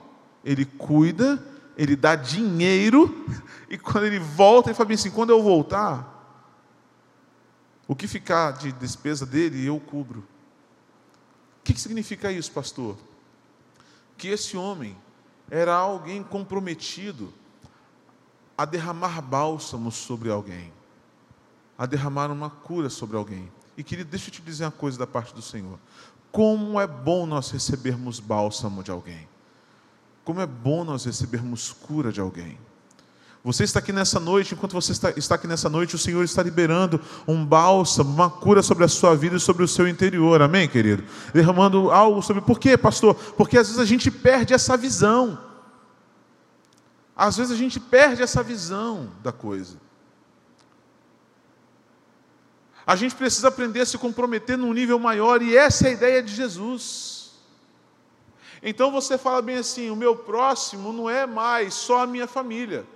[0.44, 1.42] ele cuida,
[1.76, 3.26] ele dá dinheiro,
[3.68, 6.08] e quando ele volta, ele fala assim: quando eu voltar,
[7.88, 10.20] o que ficar de despesa dele, eu cubro.
[11.60, 12.96] O que significa isso, pastor?
[14.16, 14.96] Que esse homem
[15.52, 17.30] era alguém comprometido
[18.56, 20.72] a derramar bálsamos sobre alguém,
[21.76, 23.52] a derramar uma cura sobre alguém.
[23.76, 25.78] E querido, deixa eu te dizer uma coisa da parte do Senhor.
[26.30, 29.28] Como é bom nós recebermos bálsamo de alguém.
[30.24, 32.58] Como é bom nós recebermos cura de alguém.
[33.44, 36.40] Você está aqui nessa noite, enquanto você está, está aqui nessa noite, o Senhor está
[36.44, 40.68] liberando um bálsamo, uma cura sobre a sua vida e sobre o seu interior, amém,
[40.68, 41.02] querido?
[41.34, 42.40] Derramando algo sobre.
[42.40, 43.16] Por quê, pastor?
[43.36, 45.36] Porque às vezes a gente perde essa visão.
[47.16, 49.76] Às vezes a gente perde essa visão da coisa.
[52.86, 56.22] A gente precisa aprender a se comprometer num nível maior, e essa é a ideia
[56.22, 57.32] de Jesus.
[58.62, 62.86] Então você fala bem assim: o meu próximo não é mais só a minha família.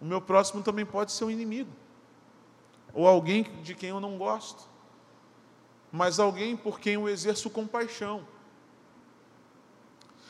[0.00, 1.70] O meu próximo também pode ser um inimigo,
[2.94, 4.68] ou alguém de quem eu não gosto,
[5.90, 8.26] mas alguém por quem eu exerço compaixão.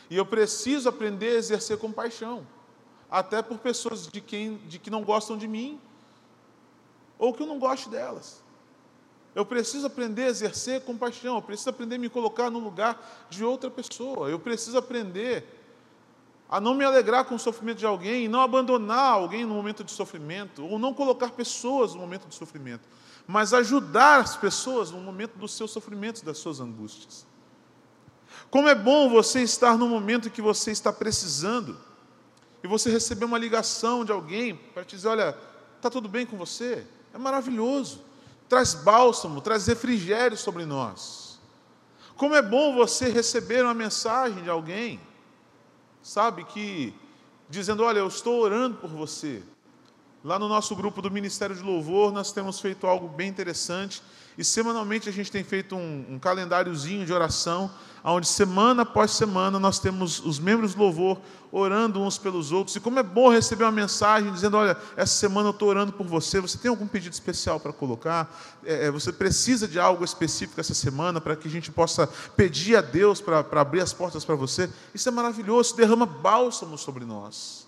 [0.08, 2.46] E eu preciso aprender a exercer compaixão,
[3.10, 5.78] até por pessoas de quem de que não gostam de mim,
[7.18, 8.42] ou que eu não gosto delas.
[9.34, 13.44] Eu preciso aprender a exercer compaixão, eu preciso aprender a me colocar no lugar de
[13.44, 15.57] outra pessoa, eu preciso aprender
[16.48, 19.92] a não me alegrar com o sofrimento de alguém, não abandonar alguém no momento de
[19.92, 22.88] sofrimento, ou não colocar pessoas no momento de sofrimento,
[23.26, 27.26] mas ajudar as pessoas no momento dos seus sofrimentos, das suas angústias.
[28.50, 31.76] Como é bom você estar no momento que você está precisando,
[32.62, 35.36] e você receber uma ligação de alguém para te dizer: olha,
[35.76, 36.86] está tudo bem com você?
[37.12, 38.02] É maravilhoso.
[38.48, 41.38] Traz bálsamo, traz refrigério sobre nós.
[42.16, 45.00] Como é bom você receber uma mensagem de alguém
[46.08, 46.94] sabe, que
[47.48, 49.42] dizendo: Olha, eu estou orando por você.
[50.24, 54.02] Lá no nosso grupo do Ministério de Louvor, nós temos feito algo bem interessante
[54.38, 57.68] e semanalmente a gente tem feito um, um calendáriozinho de oração
[58.04, 61.20] onde semana após semana nós temos os membros do louvor
[61.50, 62.76] orando uns pelos outros.
[62.76, 66.06] E como é bom receber uma mensagem dizendo: Olha, essa semana eu estou orando por
[66.06, 66.40] você.
[66.40, 68.32] Você tem algum pedido especial para colocar?
[68.64, 72.76] É, é, você precisa de algo específico essa semana para que a gente possa pedir
[72.76, 74.70] a Deus para, para abrir as portas para você?
[74.94, 77.66] Isso é maravilhoso, derrama bálsamo sobre nós.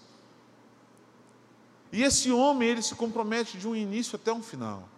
[1.92, 4.88] E esse homem, ele se compromete de um início até um final.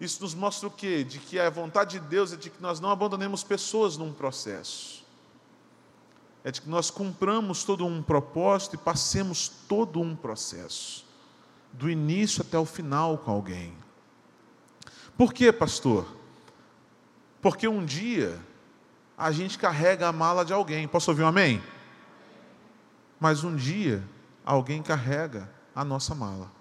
[0.00, 1.02] Isso nos mostra o quê?
[1.02, 5.04] De que a vontade de Deus é de que nós não abandonemos pessoas num processo.
[6.44, 11.04] É de que nós cumpramos todo um propósito e passemos todo um processo,
[11.72, 13.76] do início até o final com alguém.
[15.16, 16.06] Por quê, pastor?
[17.40, 18.38] Porque um dia
[19.16, 20.86] a gente carrega a mala de alguém.
[20.86, 21.62] Posso ouvir um amém?
[23.18, 24.04] Mas um dia
[24.44, 26.55] alguém carrega a nossa mala.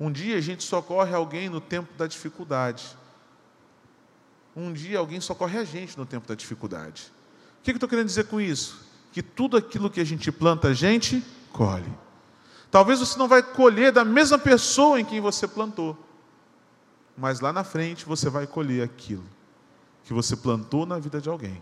[0.00, 2.96] Um dia a gente socorre alguém no tempo da dificuldade.
[4.54, 7.12] Um dia alguém socorre a gente no tempo da dificuldade.
[7.60, 8.86] O que eu estou querendo dizer com isso?
[9.12, 11.92] Que tudo aquilo que a gente planta, a gente colhe.
[12.70, 15.96] Talvez você não vai colher da mesma pessoa em quem você plantou,
[17.16, 19.24] mas lá na frente você vai colher aquilo
[20.04, 21.60] que você plantou na vida de alguém.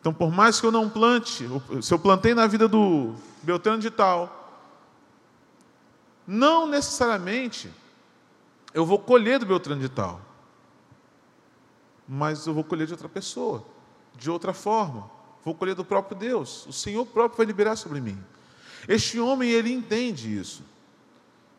[0.00, 1.48] Então, por mais que eu não plante,
[1.82, 4.43] se eu plantei na vida do Beltrano de Tal,
[6.26, 7.70] não necessariamente
[8.72, 10.20] eu vou colher do Beltrano de tal,
[12.08, 13.64] mas eu vou colher de outra pessoa,
[14.16, 15.10] de outra forma.
[15.44, 16.66] Vou colher do próprio Deus.
[16.66, 18.18] O Senhor próprio vai liberar sobre mim.
[18.88, 20.62] Este homem, ele entende isso.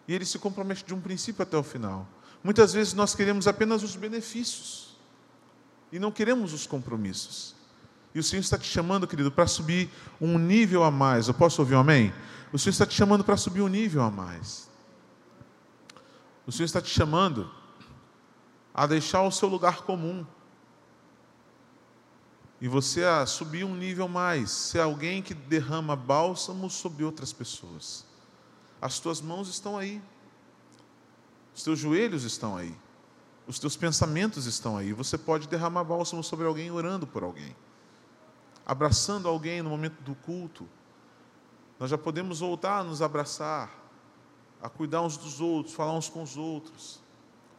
[0.07, 2.07] E ele se compromete de um princípio até o final.
[2.43, 4.95] Muitas vezes nós queremos apenas os benefícios
[5.91, 7.55] e não queremos os compromissos.
[8.13, 9.89] E o Senhor está te chamando, querido, para subir
[10.21, 11.27] um nível a mais.
[11.27, 12.13] Eu posso ouvir um amém?
[12.55, 14.69] O Senhor está te chamando para subir um nível a mais.
[16.47, 17.51] O Senhor está te chamando
[18.73, 20.25] a deixar o seu lugar comum.
[22.61, 28.05] E você a subir um nível mais, ser alguém que derrama bálsamo sobre outras pessoas.
[28.81, 30.01] As tuas mãos estão aí.
[31.53, 32.73] Os teus joelhos estão aí.
[33.45, 34.93] Os teus pensamentos estão aí.
[34.93, 37.53] Você pode derramar bálsamo sobre alguém orando por alguém.
[38.65, 40.65] Abraçando alguém no momento do culto
[41.79, 43.69] nós já podemos voltar a nos abraçar,
[44.61, 46.99] a cuidar uns dos outros, falar uns com os outros.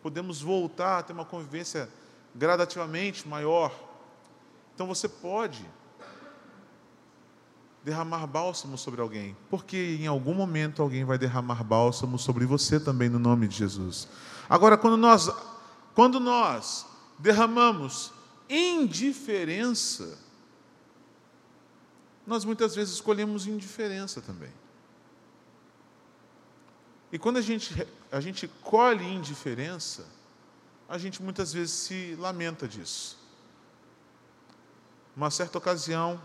[0.03, 1.89] Podemos voltar a ter uma convivência
[2.35, 3.73] gradativamente maior.
[4.75, 5.65] Então você pode
[7.85, 13.09] derramar bálsamo sobre alguém, porque em algum momento alguém vai derramar bálsamo sobre você também
[13.09, 14.09] no nome de Jesus.
[14.51, 15.31] Agora, quando nós,
[15.95, 16.85] quando nós
[17.19, 18.13] derramamos
[18.51, 20.19] indiferença,
[22.27, 24.53] nós muitas vezes escolhemos indiferença também.
[27.13, 30.07] E quando a gente, a gente colhe indiferença,
[30.89, 33.19] a gente muitas vezes se lamenta disso.
[35.17, 36.21] Uma certa ocasião,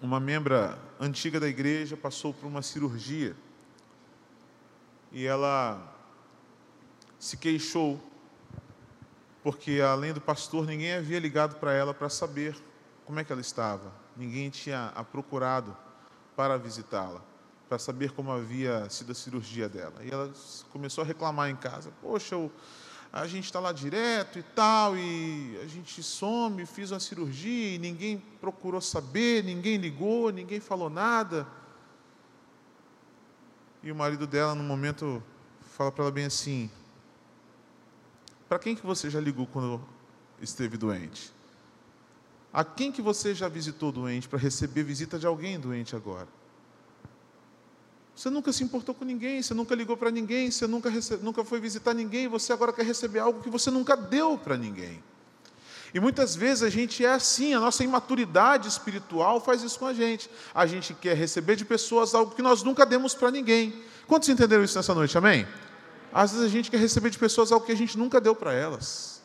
[0.00, 3.36] uma membra antiga da igreja passou por uma cirurgia
[5.12, 5.96] e ela
[7.18, 8.00] se queixou
[9.42, 12.56] porque além do pastor ninguém havia ligado para ela para saber
[13.04, 13.92] como é que ela estava.
[14.20, 15.74] Ninguém tinha a procurado
[16.36, 17.22] para visitá-la,
[17.66, 19.94] para saber como havia sido a cirurgia dela.
[20.02, 20.30] E ela
[20.70, 22.52] começou a reclamar em casa: Poxa, eu,
[23.10, 27.78] a gente está lá direto e tal, e a gente some, fiz uma cirurgia e
[27.78, 31.46] ninguém procurou saber, ninguém ligou, ninguém falou nada.
[33.82, 35.22] E o marido dela, no momento,
[35.62, 36.70] fala para ela bem assim:
[38.46, 39.82] Para quem que você já ligou quando
[40.42, 41.39] esteve doente?
[42.52, 46.28] A quem que você já visitou doente para receber visita de alguém doente agora?
[48.14, 50.90] Você nunca se importou com ninguém, você nunca ligou para ninguém, você nunca,
[51.22, 55.02] nunca foi visitar ninguém, você agora quer receber algo que você nunca deu para ninguém.
[55.94, 59.94] E muitas vezes a gente é assim, a nossa imaturidade espiritual faz isso com a
[59.94, 60.30] gente.
[60.54, 63.82] A gente quer receber de pessoas algo que nós nunca demos para ninguém.
[64.06, 65.16] Quantos entenderam isso nessa noite?
[65.16, 65.46] Amém?
[66.12, 68.52] Às vezes a gente quer receber de pessoas algo que a gente nunca deu para
[68.52, 69.19] elas.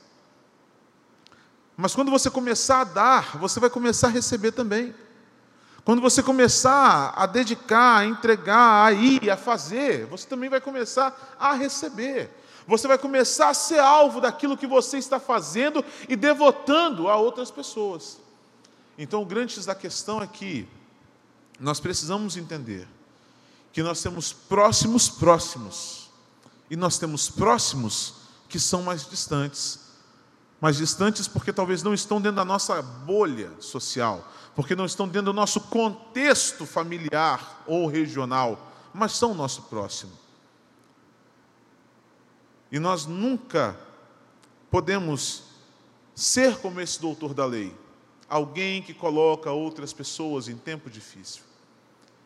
[1.78, 4.95] Mas quando você começar a dar, você vai começar a receber também.
[5.84, 11.36] Quando você começar a dedicar, a entregar, a ir, a fazer, você também vai começar
[11.39, 12.32] a receber.
[12.67, 17.51] Você vai começar a ser alvo daquilo que você está fazendo e devotando a outras
[17.51, 18.19] pessoas.
[18.97, 20.67] Então, o grande da questão é que
[21.59, 22.88] nós precisamos entender
[23.71, 26.09] que nós temos próximos próximos
[26.69, 28.13] e nós temos próximos
[28.47, 29.84] que são mais distantes
[30.59, 35.25] mais distantes porque talvez não estão dentro da nossa bolha social, porque não estão dentro
[35.25, 40.13] do nosso contexto familiar ou regional, mas são o nosso próximo.
[42.71, 43.77] E nós nunca
[44.71, 45.43] podemos
[46.13, 47.75] ser como esse doutor da lei,
[48.27, 51.43] alguém que coloca outras pessoas em tempo difícil,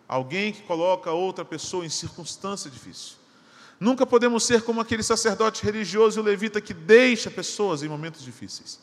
[0.07, 3.18] alguém que coloca outra pessoa em circunstância difícil.
[3.80, 8.21] Nunca podemos ser como aquele sacerdote religioso e o levita que deixa pessoas em momentos
[8.21, 8.80] difíceis.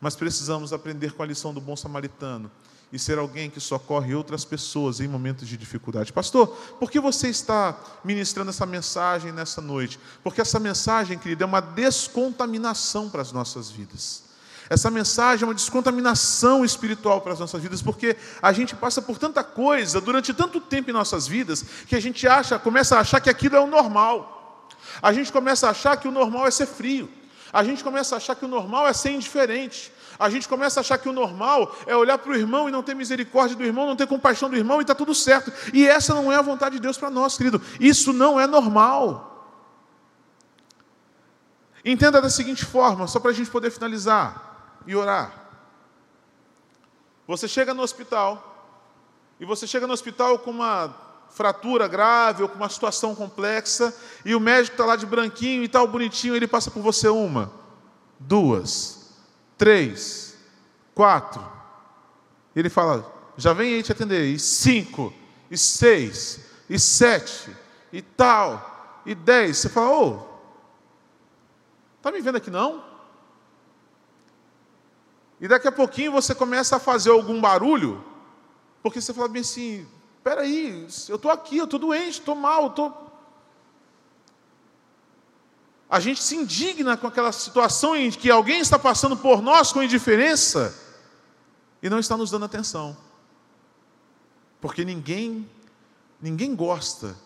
[0.00, 2.50] Mas precisamos aprender com a lição do bom samaritano
[2.92, 6.12] e ser alguém que socorre outras pessoas em momentos de dificuldade.
[6.12, 9.98] Pastor, por que você está ministrando essa mensagem nessa noite?
[10.24, 14.29] Porque essa mensagem, querido, é uma descontaminação para as nossas vidas.
[14.70, 19.18] Essa mensagem é uma descontaminação espiritual para as nossas vidas, porque a gente passa por
[19.18, 23.20] tanta coisa durante tanto tempo em nossas vidas que a gente acha, começa a achar
[23.20, 24.68] que aquilo é o normal.
[25.02, 27.10] A gente começa a achar que o normal é ser frio.
[27.52, 29.92] A gente começa a achar que o normal é ser indiferente.
[30.16, 32.82] A gente começa a achar que o normal é olhar para o irmão e não
[32.84, 35.52] ter misericórdia do irmão, não ter compaixão do irmão e está tudo certo.
[35.74, 37.60] E essa não é a vontade de Deus para nós, querido.
[37.80, 39.26] Isso não é normal.
[41.84, 44.49] Entenda da seguinte forma, só para a gente poder finalizar
[44.90, 45.32] e orar.
[47.24, 48.76] Você chega no hospital,
[49.38, 50.92] e você chega no hospital com uma
[51.30, 55.68] fratura grave ou com uma situação complexa, e o médico está lá de branquinho e
[55.68, 57.52] tal, bonitinho, ele passa por você uma,
[58.18, 59.12] duas,
[59.56, 60.36] três,
[60.92, 61.40] quatro.
[62.54, 65.14] Ele fala, já vem aí te atender, e cinco,
[65.48, 67.56] e seis, e sete,
[67.92, 69.58] e tal, e dez.
[69.58, 70.18] Você fala, ô, oh,
[72.02, 72.89] tá me vendo aqui não?
[75.40, 78.04] E daqui a pouquinho você começa a fazer algum barulho,
[78.82, 79.86] porque você fala bem assim:
[80.22, 83.10] peraí, eu estou aqui, eu estou doente, estou mal, estou.
[85.88, 89.82] A gente se indigna com aquela situação em que alguém está passando por nós com
[89.82, 90.72] indiferença
[91.82, 92.96] e não está nos dando atenção.
[94.60, 95.50] Porque ninguém,
[96.20, 97.16] ninguém gosta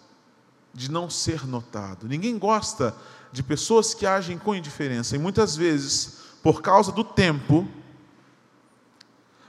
[0.72, 2.96] de não ser notado, ninguém gosta
[3.30, 5.14] de pessoas que agem com indiferença.
[5.14, 7.68] E muitas vezes, por causa do tempo,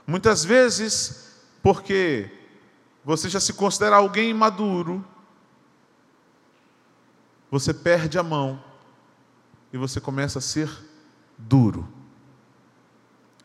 [0.06, 2.30] Muitas vezes, porque
[3.04, 5.04] você já se considera alguém maduro,
[7.50, 8.62] você perde a mão
[9.72, 10.70] e você começa a ser
[11.36, 11.88] duro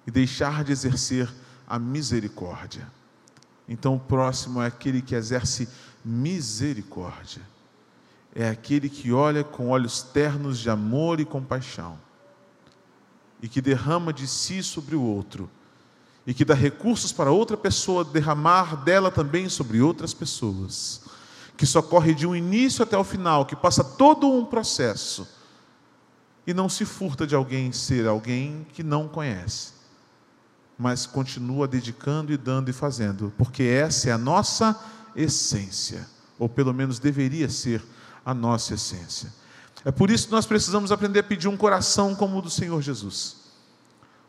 [0.06, 1.32] e deixar de exercer
[1.68, 2.88] a misericórdia.
[3.68, 5.68] Então, o próximo é aquele que exerce
[6.06, 7.42] misericórdia,
[8.36, 12.00] é aquele que olha com olhos ternos de amor e compaixão
[13.42, 15.50] e que derrama de si sobre o outro
[16.26, 21.02] e que dá recursos para outra pessoa derramar dela também sobre outras pessoas,
[21.58, 25.28] que socorre de um início até o final, que passa todo um processo
[26.46, 29.74] e não se furta de alguém ser alguém que não conhece,
[30.78, 34.80] mas continua dedicando e dando e fazendo, porque essa é a nossa
[35.16, 36.08] essência,
[36.40, 37.84] ou pelo menos deveria ser
[38.26, 39.32] a nossa essência.
[39.84, 42.82] É por isso que nós precisamos aprender a pedir um coração como o do Senhor
[42.82, 43.38] Jesus.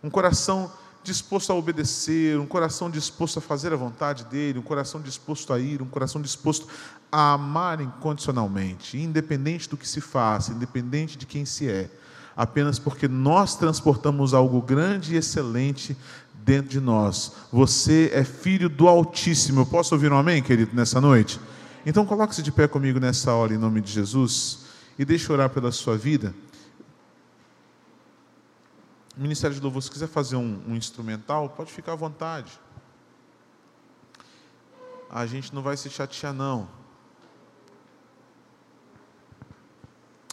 [0.03, 0.73] Um coração
[1.03, 5.59] disposto a obedecer, um coração disposto a fazer a vontade dele, um coração disposto a
[5.59, 6.67] ir, um coração disposto
[7.11, 11.91] a amar incondicionalmente, independente do que se faça, independente de quem se é,
[12.37, 15.97] apenas porque nós transportamos algo grande e excelente
[16.45, 17.33] dentro de nós.
[17.53, 19.61] Você é filho do Altíssimo.
[19.61, 21.41] Eu posso ouvir um amém, querido, nessa noite?
[21.85, 24.61] Então coloque-se de pé comigo nessa hora em nome de Jesus
[24.99, 26.35] e deixe orar pela sua vida.
[29.17, 32.59] Ministério de Louvor, se quiser fazer um, um instrumental, pode ficar à vontade.
[35.11, 36.69] A gente não vai se chatear, não.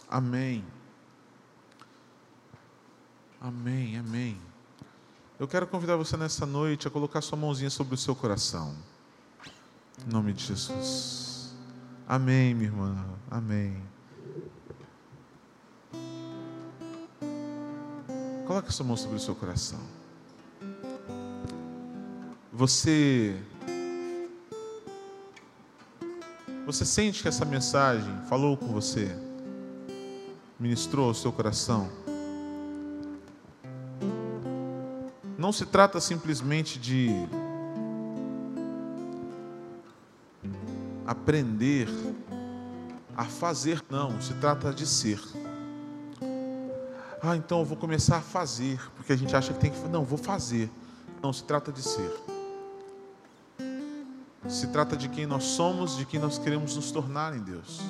[0.08, 0.64] Amém.
[3.40, 4.40] Amém, amém.
[5.38, 8.74] Eu quero convidar você nessa noite a colocar sua mãozinha sobre o seu coração.
[10.06, 11.54] Em nome de Jesus.
[12.08, 13.04] Amém, minha irmã.
[13.30, 13.82] Amém.
[18.50, 19.78] Coloque sua mão sobre o seu coração.
[22.52, 23.40] Você
[26.66, 29.16] Você sente que essa mensagem falou com você?
[30.58, 31.88] Ministrou ao seu coração?
[35.38, 37.08] Não se trata simplesmente de
[41.06, 41.86] aprender
[43.16, 45.20] a fazer, não, se trata de ser.
[47.22, 49.78] Ah, então eu vou começar a fazer, porque a gente acha que tem que.
[49.88, 50.70] Não, vou fazer.
[51.22, 52.10] Não, se trata de ser.
[54.48, 57.80] Se trata de quem nós somos, de quem nós queremos nos tornar em Deus.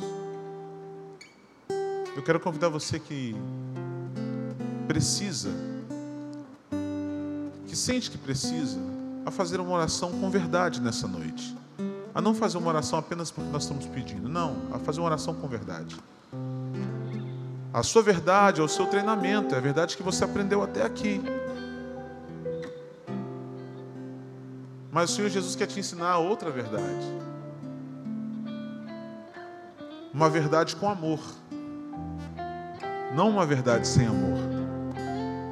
[2.16, 3.36] Eu quero convidar você que
[4.88, 5.50] precisa,
[7.68, 8.80] que sente que precisa,
[9.24, 11.56] a fazer uma oração com verdade nessa noite.
[12.12, 15.32] A não fazer uma oração apenas porque nós estamos pedindo, não, a fazer uma oração
[15.34, 15.96] com verdade.
[17.72, 21.22] A sua verdade é o seu treinamento, é a verdade que você aprendeu até aqui.
[24.90, 27.06] Mas o Senhor Jesus quer te ensinar outra verdade.
[30.12, 31.20] Uma verdade com amor.
[33.14, 34.38] Não uma verdade sem amor.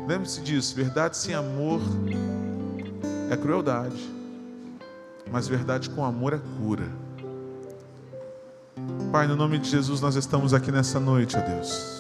[0.08, 1.80] Lembre-se disso: verdade sem amor
[3.30, 4.18] é crueldade.
[5.30, 6.88] Mas verdade com amor é cura.
[9.12, 11.97] Pai, no nome de Jesus, nós estamos aqui nessa noite, ó Deus.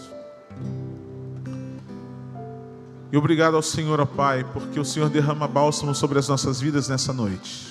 [3.10, 6.88] E obrigado ao Senhor, ó Pai, porque o Senhor derrama bálsamo sobre as nossas vidas
[6.88, 7.68] nessa noite.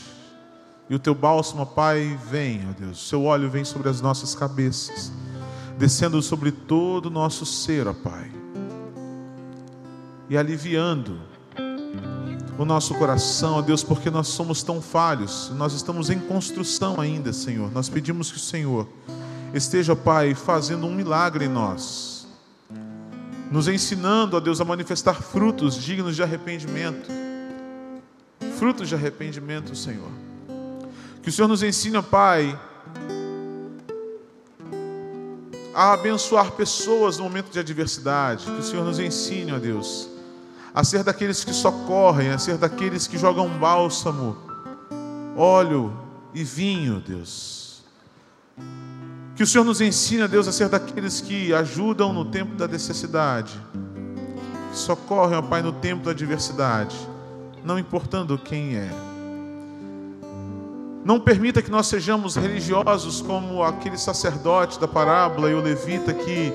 [0.89, 3.03] E o teu bálsamo, ó Pai, vem, ó Deus.
[3.03, 5.11] O seu óleo vem sobre as nossas cabeças,
[5.77, 8.31] descendo sobre todo o nosso ser, ó Pai.
[10.27, 11.19] E aliviando
[12.57, 17.31] o nosso coração, ó Deus, porque nós somos tão falhos, nós estamos em construção ainda,
[17.31, 17.71] Senhor.
[17.71, 18.87] Nós pedimos que o Senhor
[19.53, 22.16] esteja, Pai, fazendo um milagre em nós
[23.51, 27.09] nos ensinando, ó Deus, a manifestar frutos dignos de arrependimento.
[28.57, 30.11] Frutos de arrependimento, Senhor.
[31.21, 32.59] Que o Senhor nos ensine, ó Pai,
[35.73, 38.45] a abençoar pessoas no momento de adversidade.
[38.45, 40.09] Que o Senhor nos ensine, ó Deus,
[40.73, 44.37] a ser daqueles que socorrem, a ser daqueles que jogam bálsamo,
[45.35, 45.93] óleo
[46.33, 47.66] e vinho, Deus
[49.37, 53.53] que o Senhor nos ensine, Deus, a ser daqueles que ajudam no tempo da necessidade,
[54.71, 56.97] que socorrem, ó Pai, no tempo da adversidade,
[57.63, 58.89] não importando quem é.
[61.05, 66.51] Não permita que nós sejamos religiosos como aquele sacerdote da parábola e o levita que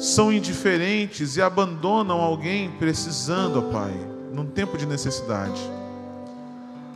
[0.00, 3.94] são indiferentes e abandonam alguém precisando, ó Pai,
[4.32, 5.62] num tempo de necessidade.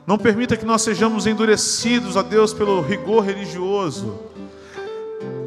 [0.04, 4.34] Não permita que nós sejamos endurecidos, ó Deus, pelo rigor religioso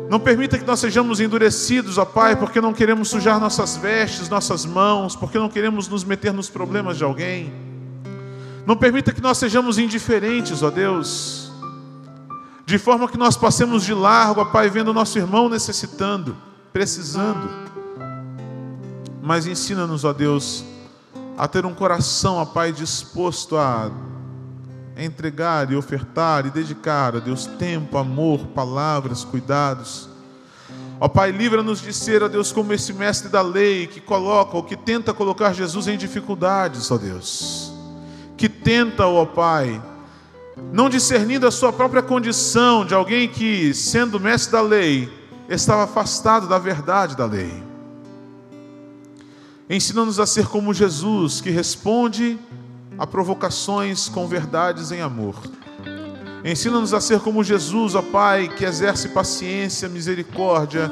[0.10, 4.66] não permita que nós sejamos endurecidos, ó Pai, porque não queremos sujar nossas vestes, nossas
[4.66, 7.54] mãos, porque não queremos nos meter nos problemas de alguém.
[8.66, 11.52] Não permita que nós sejamos indiferentes, ó Deus,
[12.66, 16.36] de forma que nós passemos de largo, ó Pai, vendo nosso irmão necessitando,
[16.74, 17.48] precisando.
[19.22, 20.66] Mas ensina-nos, ó Deus,
[21.38, 23.92] a ter um coração, ó Pai, disposto a
[25.00, 30.10] entregar e ofertar e dedicar a Deus tempo, amor, palavras, cuidados.
[31.00, 34.64] Ó Pai, livra-nos de ser, ó Deus, como esse mestre da lei que coloca ou
[34.64, 37.72] que tenta colocar Jesus em dificuldades, ó Deus.
[38.36, 39.82] Que tenta, ó Pai,
[40.74, 45.10] não discernindo a sua própria condição de alguém que, sendo mestre da lei,
[45.48, 47.64] estava afastado da verdade da lei.
[49.70, 52.38] Ensina-nos a ser como Jesus, que responde
[53.00, 55.36] a provocações com verdades em amor.
[56.44, 60.92] Ensina-nos a ser como Jesus, ó Pai, que exerce paciência, misericórdia,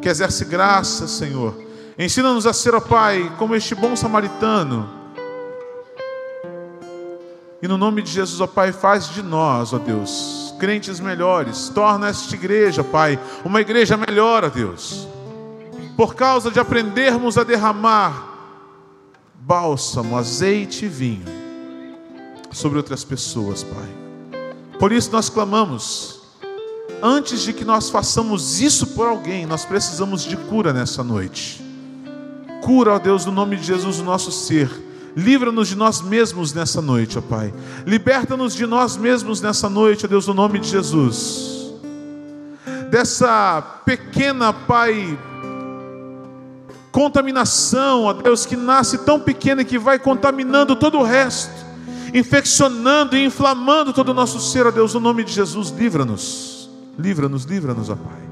[0.00, 1.54] que exerce graça, Senhor.
[1.98, 4.88] Ensina-nos a ser, ó Pai, como este bom samaritano.
[7.60, 11.68] E no nome de Jesus, ó Pai, faz de nós, ó Deus, crentes melhores.
[11.70, 15.08] Torna esta igreja, Pai, uma igreja melhor, ó Deus.
[15.96, 18.26] Por causa de aprendermos a derramar
[19.34, 21.37] bálsamo, azeite e vinho
[22.58, 23.88] sobre outras pessoas, Pai.
[24.78, 26.20] Por isso nós clamamos,
[27.00, 31.62] antes de que nós façamos isso por alguém, nós precisamos de cura nessa noite.
[32.62, 34.68] Cura, ó Deus, no nome de Jesus, o nosso ser.
[35.16, 37.54] Livra-nos de nós mesmos nessa noite, ó Pai.
[37.86, 41.72] Liberta-nos de nós mesmos nessa noite, ó Deus, no nome de Jesus.
[42.90, 45.16] Dessa pequena, Pai,
[46.90, 51.67] contaminação, ó Deus, que nasce tão pequena e que vai contaminando todo o resto
[52.14, 57.44] infeccionando e inflamando todo o nosso ser, ó Deus, no nome de Jesus, livra-nos, livra-nos,
[57.44, 58.28] livra-nos, ó Pai.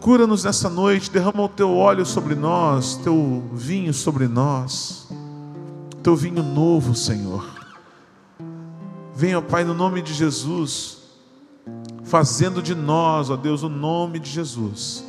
[0.00, 5.08] Cura-nos nessa noite, derrama o teu óleo sobre nós, teu vinho sobre nós,
[6.02, 7.44] teu vinho novo, Senhor.
[9.14, 10.98] Venha, ó Pai, no nome de Jesus,
[12.04, 15.04] fazendo de nós, ó Deus, o nome de Jesus,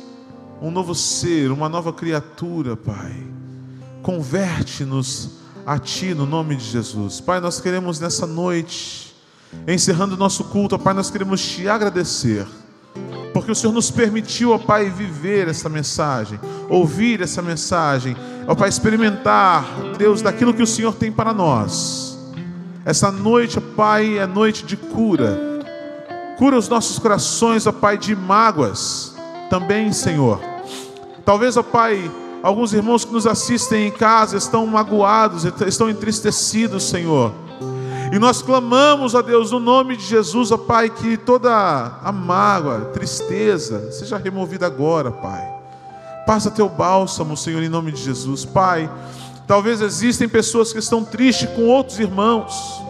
[0.60, 3.16] um novo ser, uma nova criatura, Pai.
[4.02, 5.39] Converte-nos
[5.70, 7.20] a Ti no nome de Jesus.
[7.20, 9.14] Pai, nós queremos nessa noite,
[9.68, 12.44] encerrando o nosso culto, Pai, nós queremos Te agradecer,
[13.32, 18.16] porque o Senhor nos permitiu, ó Pai, viver essa mensagem, ouvir essa mensagem,
[18.48, 19.64] ó Pai, experimentar,
[19.96, 22.18] Deus, daquilo que o Senhor tem para nós.
[22.84, 25.38] Essa noite, ó Pai, é noite de cura.
[26.36, 29.14] Cura os nossos corações, ó Pai, de mágoas.
[29.48, 30.40] Também, Senhor.
[31.24, 32.10] Talvez, ó Pai,
[32.42, 37.32] Alguns irmãos que nos assistem em casa estão magoados, estão entristecidos, Senhor.
[38.12, 41.50] E nós clamamos a Deus no nome de Jesus, ó Pai, que toda
[42.02, 45.46] a mágoa, tristeza seja removida agora, Pai.
[46.26, 48.90] Passa teu bálsamo, Senhor, em nome de Jesus, Pai.
[49.46, 52.82] Talvez existem pessoas que estão tristes com outros irmãos.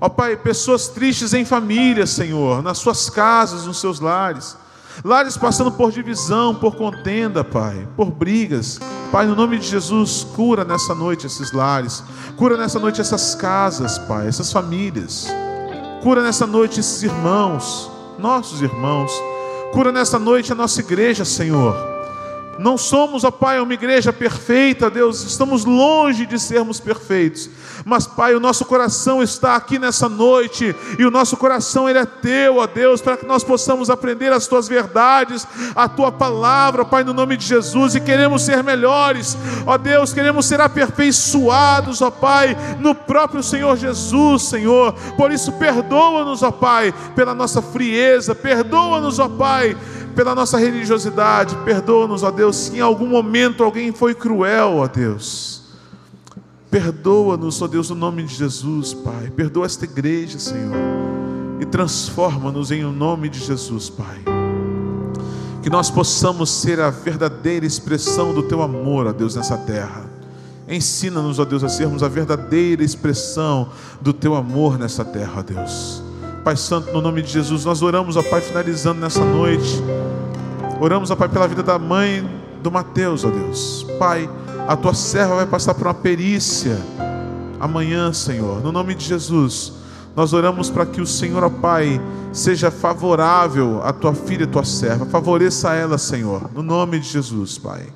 [0.00, 4.56] Ó Pai, pessoas tristes em família, Senhor, nas suas casas, nos seus lares.
[5.04, 8.80] Lares passando por divisão, por contenda, Pai, por brigas.
[9.10, 12.02] Pai, no nome de Jesus, cura nessa noite esses lares.
[12.36, 15.28] Cura nessa noite essas casas, Pai, essas famílias.
[16.02, 19.12] Cura nessa noite esses irmãos, nossos irmãos.
[19.72, 21.95] Cura nessa noite a nossa igreja, Senhor.
[22.58, 27.50] Não somos, ó Pai, uma igreja perfeita, Deus, estamos longe de sermos perfeitos.
[27.84, 32.06] Mas, Pai, o nosso coração está aqui nessa noite, e o nosso coração ele é
[32.06, 37.04] teu, ó Deus, para que nós possamos aprender as tuas verdades, a tua palavra, Pai,
[37.04, 39.36] no nome de Jesus, e queremos ser melhores,
[39.66, 44.94] ó Deus, queremos ser aperfeiçoados, ó Pai, no próprio Senhor Jesus, Senhor.
[45.16, 49.76] Por isso, perdoa-nos, ó Pai, pela nossa frieza, perdoa-nos, ó Pai
[50.16, 51.54] pela nossa religiosidade.
[51.64, 55.62] Perdoa-nos, ó Deus, se em algum momento alguém foi cruel, ó Deus.
[56.70, 59.30] Perdoa-nos, ó Deus, no nome de Jesus, Pai.
[59.30, 60.74] Perdoa esta igreja, Senhor.
[61.60, 64.24] E transforma-nos em o nome de Jesus, Pai.
[65.62, 70.06] Que nós possamos ser a verdadeira expressão do Teu amor, ó Deus, nessa terra.
[70.68, 73.68] Ensina-nos, ó Deus, a sermos a verdadeira expressão
[74.00, 76.05] do Teu amor nessa terra, ó Deus.
[76.46, 79.82] Pai Santo, no nome de Jesus, nós oramos, ó Pai, finalizando nessa noite.
[80.80, 82.24] Oramos, ó Pai, pela vida da mãe
[82.62, 83.84] do Mateus, ó Deus.
[83.98, 84.30] Pai,
[84.68, 86.78] a tua serva vai passar por uma perícia
[87.58, 88.62] amanhã, Senhor.
[88.62, 89.72] No nome de Jesus,
[90.14, 92.00] nós oramos para que o Senhor, ó Pai,
[92.32, 95.04] seja favorável à tua filha e tua serva.
[95.04, 96.48] Favoreça ela, Senhor.
[96.54, 97.88] No nome de Jesus, Pai.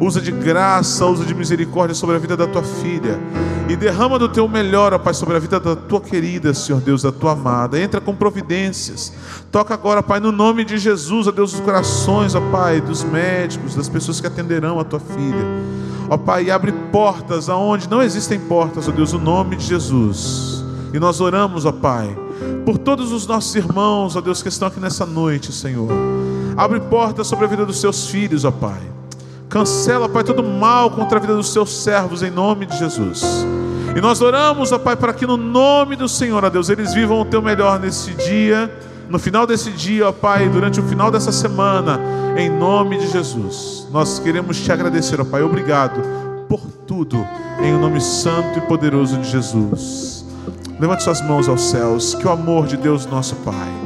[0.00, 3.18] Usa de graça, usa de misericórdia sobre a vida da tua filha.
[3.68, 7.02] E derrama do teu melhor, ó Pai, sobre a vida da tua querida, Senhor Deus,
[7.02, 7.80] da tua amada.
[7.80, 9.12] Entra com providências.
[9.50, 13.74] Toca agora, Pai, no nome de Jesus, ó Deus, os corações, ó Pai, dos médicos,
[13.74, 15.46] das pessoas que atenderão a tua filha.
[16.10, 20.62] Ó Pai, abre portas aonde não existem portas, ó Deus, no nome de Jesus.
[20.92, 22.14] E nós oramos, ó Pai,
[22.66, 25.88] por todos os nossos irmãos, ó Deus, que estão aqui nessa noite, Senhor.
[26.56, 28.80] Abre portas sobre a vida dos seus filhos, ó Pai.
[29.54, 33.22] Cancela, Pai, todo mal contra a vida dos seus servos, em nome de Jesus.
[33.96, 37.20] E nós oramos, ó Pai, para que no nome do Senhor, ó Deus, eles vivam
[37.20, 38.68] o teu melhor nesse dia,
[39.08, 42.00] no final desse dia, ó Pai, durante o final dessa semana,
[42.36, 43.86] em nome de Jesus.
[43.92, 46.02] Nós queremos te agradecer, ó Pai, obrigado
[46.48, 47.24] por tudo,
[47.62, 50.26] em o nome santo e poderoso de Jesus.
[50.80, 53.83] Levante suas mãos aos céus, que o amor de Deus, nosso Pai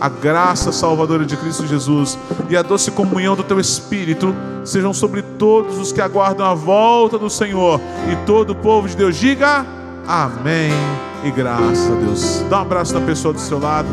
[0.00, 2.18] a graça salvadora de Cristo Jesus
[2.48, 4.34] e a doce comunhão do teu Espírito
[4.64, 7.80] sejam sobre todos os que aguardam a volta do Senhor
[8.12, 9.66] e todo o povo de Deus diga
[10.08, 10.70] Amém.
[11.22, 12.40] E graças a Deus.
[12.48, 13.88] Dá um abraço na pessoa do seu lado.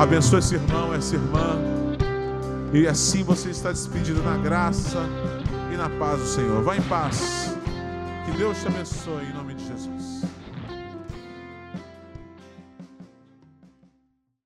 [0.00, 1.56] Abençoe esse irmão, essa irmã.
[2.72, 4.98] E assim você está despedido na graça
[5.72, 6.62] e na paz do Senhor.
[6.62, 7.56] Vá em paz.
[8.24, 9.41] Que Deus te abençoe